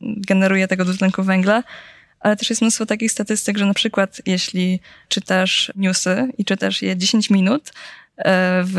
[0.00, 1.62] generuje tego dwutlenku węgla
[2.22, 6.96] ale też jest mnóstwo takich statystyk, że na przykład jeśli czytasz newsy i czytasz je
[6.96, 7.72] 10 minut
[8.16, 8.74] e, w,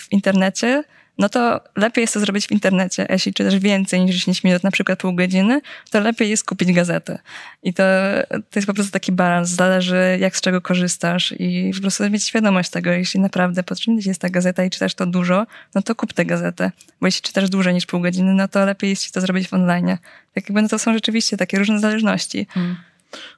[0.00, 0.84] w internecie,
[1.18, 3.06] no to lepiej jest to zrobić w internecie.
[3.10, 5.60] Jeśli czytasz więcej niż 10 minut, na przykład pół godziny,
[5.90, 7.18] to lepiej jest kupić gazetę.
[7.62, 7.82] I to,
[8.30, 9.48] to jest po prostu taki balans.
[9.48, 14.20] Zależy, jak z czego korzystasz i po prostu mieć świadomość tego, jeśli naprawdę potrzebna jest
[14.20, 16.72] ta gazeta i czytasz to dużo, no to kup tę gazetę.
[17.00, 19.54] Bo jeśli czytasz dłużej niż pół godziny, no to lepiej jest ci to zrobić w
[19.54, 19.98] online.
[20.34, 22.46] Tak jakby no to są rzeczywiście takie różne zależności.
[22.50, 22.76] Hmm.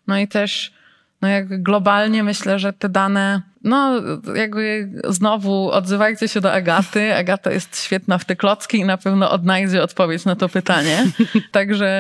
[0.07, 0.73] No i też
[1.23, 4.03] no jak globalnie myślę, że te dane, no
[4.35, 7.15] jakby znowu odzywajcie się do Agaty.
[7.15, 11.07] Agata jest świetna w te klocki i na pewno odnajdzie odpowiedź na to pytanie.
[11.53, 11.91] Także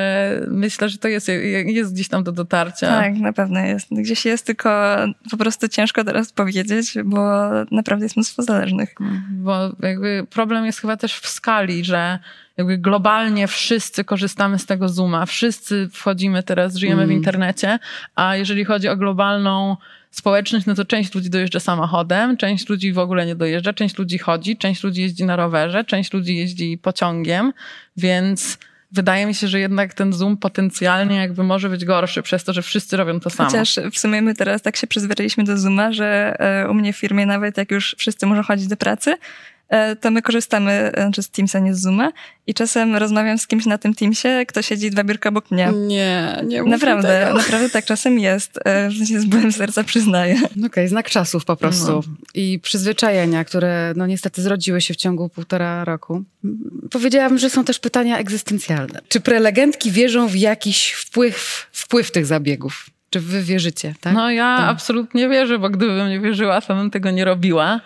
[0.48, 1.28] myślę, że to jest,
[1.66, 2.86] jest gdzieś tam do dotarcia.
[2.86, 3.88] Tak, na pewno jest.
[3.90, 4.96] Gdzieś jest, tylko
[5.30, 8.94] po prostu ciężko teraz powiedzieć, bo naprawdę jest mnóstwo zależnych.
[9.30, 12.18] Bo jakby problem jest chyba też w skali, że
[12.56, 17.08] jakby globalnie wszyscy korzystamy z tego Zooma, wszyscy wchodzimy teraz, żyjemy mm.
[17.08, 17.78] w internecie,
[18.14, 19.76] a jeżeli chodzi o globalną
[20.10, 24.18] społeczność, no to część ludzi dojeżdża samochodem, część ludzi w ogóle nie dojeżdża, część ludzi
[24.18, 27.52] chodzi, część ludzi jeździ na rowerze, część ludzi jeździ pociągiem,
[27.96, 28.58] więc
[28.92, 32.62] wydaje mi się, że jednak ten Zoom potencjalnie jakby może być gorszy przez to, że
[32.62, 33.50] wszyscy robią to samo.
[33.50, 36.96] Chociaż w sumie my teraz tak się przyzwyczailiśmy do Zooma, że e, u mnie w
[36.96, 39.16] firmie nawet jak już wszyscy muszą chodzić do pracy,
[40.00, 42.12] to my korzystamy e, znaczy z Teamsa, nie z Zooma
[42.46, 45.72] i czasem rozmawiam z kimś na tym Teamsie, kto siedzi dwa biurka obok mnie.
[45.72, 47.38] Nie, nie Naprawdę, tego.
[47.38, 48.58] naprawdę tak czasem jest.
[48.64, 50.34] E, w sensie z bólem serca przyznaję.
[50.36, 51.92] Okej, okay, znak czasów po prostu.
[51.92, 52.02] No.
[52.34, 56.22] I przyzwyczajenia, które no niestety zrodziły się w ciągu półtora roku.
[56.90, 59.00] Powiedziałabym, że są też pytania egzystencjalne.
[59.08, 62.90] Czy prelegentki wierzą w jakiś wpływ, wpływ tych zabiegów?
[63.10, 64.14] Czy wy wierzycie, tak?
[64.14, 64.68] No ja tak.
[64.68, 67.80] absolutnie wierzę, bo gdybym nie wierzyła, to bym tego nie robiła.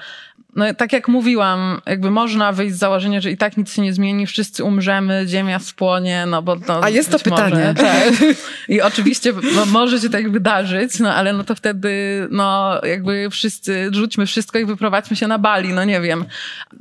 [0.56, 3.92] No tak jak mówiłam, jakby można wyjść z założenia, że i tak nic się nie
[3.92, 7.50] zmieni, wszyscy umrzemy, ziemia spłonie, no bo to A jest to pytanie.
[7.50, 8.12] Może, tak.
[8.68, 11.90] I oczywiście no, może się tak wydarzyć, no ale no to wtedy
[12.30, 16.24] no jakby wszyscy, rzućmy wszystko i wyprowadźmy się na Bali, no nie wiem.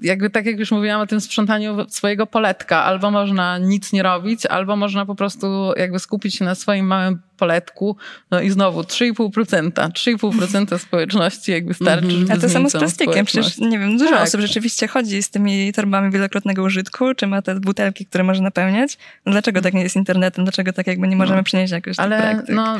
[0.01, 4.45] Jakby tak jak już mówiłam o tym sprzątaniu swojego poletka, albo można nic nie robić,
[4.45, 7.97] albo można po prostu jakby skupić się na swoim małym poletku.
[8.31, 9.71] No i znowu 3,5%.
[9.71, 12.34] 3,5% społeczności jakby starczy, mm -hmm.
[12.34, 13.25] A to samo z plastikiem.
[13.25, 14.23] Przecież, nie wiem, dużo tak.
[14.23, 18.97] osób rzeczywiście chodzi z tymi torbami wielokrotnego użytku, czy ma te butelki, które może napełniać.
[19.25, 20.45] No dlaczego tak nie jest internetem?
[20.45, 21.43] Dlaczego tak jakby nie możemy no.
[21.43, 22.55] przynieść jakoś Ale praktyk?
[22.55, 22.77] no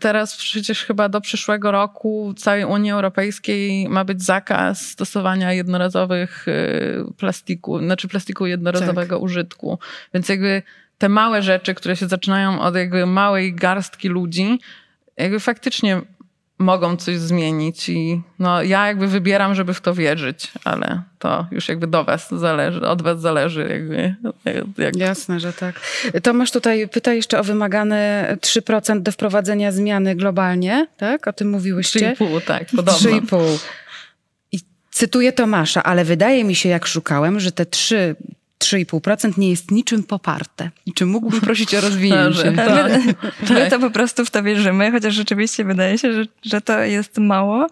[0.00, 6.48] teraz przecież chyba do przyszłego roku w całej Unii Europejskiej ma być zakaz stosowania jednorazowych
[6.48, 9.22] y, plastiku, znaczy plastiku jednorazowego tak.
[9.22, 9.78] użytku.
[10.14, 10.62] Więc jakby
[11.02, 14.60] te małe rzeczy, które się zaczynają od jakby małej garstki ludzi,
[15.16, 16.00] jakby faktycznie
[16.58, 21.68] mogą coś zmienić i no, ja jakby wybieram, żeby w to wierzyć, ale to już
[21.68, 24.14] jakby do was zależy, od was zależy jakby.
[24.78, 24.96] Jak...
[24.96, 25.80] Jasne, że tak.
[26.22, 31.26] Tomasz tutaj pyta jeszcze o wymagane 3% do wprowadzenia zmiany globalnie, tak?
[31.26, 32.16] O tym mówiłyście?
[32.20, 33.10] 3,5, tak, podobno.
[33.10, 33.58] 3,5.
[34.52, 38.16] I cytuję Tomasza, ale wydaje mi się, jak szukałem, że te 3
[38.62, 40.70] 3,5% nie jest niczym poparte.
[40.86, 42.50] I czy mógłbym prosić o rozwinięcie?
[42.56, 43.14] my,
[43.50, 47.18] my to po prostu w to wierzymy, chociaż rzeczywiście wydaje się, że, że to jest
[47.18, 47.66] mało.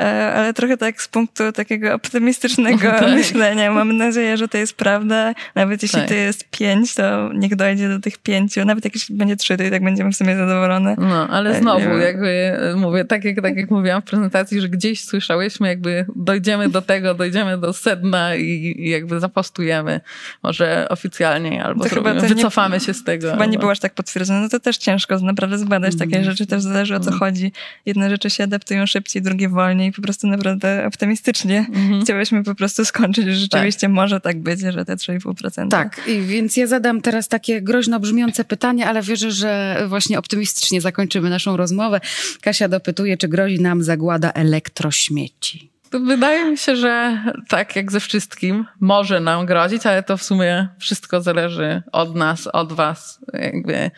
[0.00, 3.10] E, ale trochę tak z punktu takiego optymistycznego tak.
[3.10, 3.72] myślenia.
[3.72, 5.34] Mam nadzieję, że to jest prawda.
[5.54, 6.08] Nawet jeśli tak.
[6.08, 8.64] to jest pięć, to niech dojdzie do tych pięciu.
[8.64, 10.96] Nawet jak będzie trzy, to i tak będziemy w sumie zadowolone.
[10.98, 15.04] No, ale znowu, jakby e, mówię, tak jak, tak jak mówiłam w prezentacji, że gdzieś
[15.04, 20.00] słyszałyśmy, jakby dojdziemy do tego, dojdziemy do sedna i, i jakby zapostujemy.
[20.42, 23.30] Może oficjalnie, albo to zrobimy, to wycofamy nie, się z tego.
[23.30, 23.52] Chyba albo...
[23.52, 24.40] nie było aż tak potwierdzone.
[24.40, 26.10] No to też ciężko naprawdę zbadać mm.
[26.10, 26.46] takie rzeczy.
[26.46, 27.20] Też zależy o co mm.
[27.20, 27.52] chodzi.
[27.86, 32.02] Jedne rzeczy się adaptują szybciej, drugie wolniej i po prostu naprawdę optymistycznie mhm.
[32.02, 33.90] chciałyśmy po prostu skończyć, że rzeczywiście tak.
[33.90, 35.68] może tak być, że te 3,5%.
[35.68, 40.80] Tak, i więc ja zadam teraz takie groźno brzmiące pytanie, ale wierzę, że właśnie optymistycznie
[40.80, 42.00] zakończymy naszą rozmowę.
[42.40, 45.70] Kasia dopytuje, czy grozi nam zagłada elektrośmieci.
[45.90, 50.68] Wydaje mi się, że tak jak ze wszystkim może nam grozić, ale to w sumie
[50.78, 53.20] wszystko zależy od nas, od was.
[53.32, 53.90] Jakby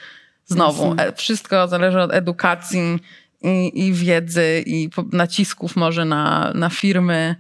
[0.47, 2.99] znowu, e, wszystko zależy od edukacji,
[3.43, 7.37] i, i wiedzy i nacisków może na, na firmy.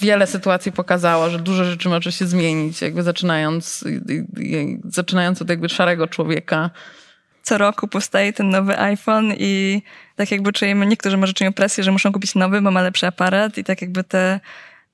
[0.00, 3.84] Wiele sytuacji pokazało, że dużo rzeczy może się zmienić, jakby zaczynając,
[4.84, 6.70] zaczynając od jakby szarego człowieka.
[7.42, 9.82] Co roku powstaje ten nowy iPhone i
[10.16, 13.58] tak jakby czujemy, niektórzy może czują presję, że muszą kupić nowy, bo ma lepszy aparat
[13.58, 14.40] i tak jakby te,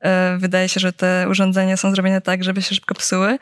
[0.01, 3.39] e, wydaje się, że te urządzenia są zrobione tak, żeby się szybko psuły.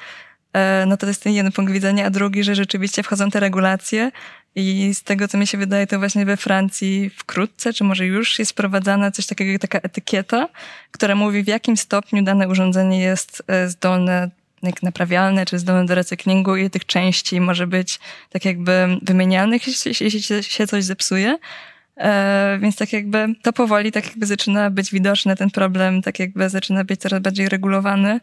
[0.52, 4.11] E, no to jest ten jeden punkt widzenia, a drugi, że rzeczywiście wchodzą te regulacje
[4.55, 8.38] i z tego, co mi się wydaje, to właśnie we Francji wkrótce, czy może już
[8.38, 10.49] jest wprowadzana coś takiego jak taka etykieta,
[10.90, 14.30] która mówi, w jakim stopniu dane urządzenie jest e, zdolne
[14.62, 19.62] jak naprawialne, czy zdolne do recyklingu i tych części może być tak jakby wymienialnych,
[20.01, 21.38] jeśli się coś zepsuje.
[21.96, 26.49] E, więc tak jakby to powoli tak jakby zaczyna być widoczne, ten problem tak jakby
[26.49, 28.20] zaczyna być coraz bardziej regulowany.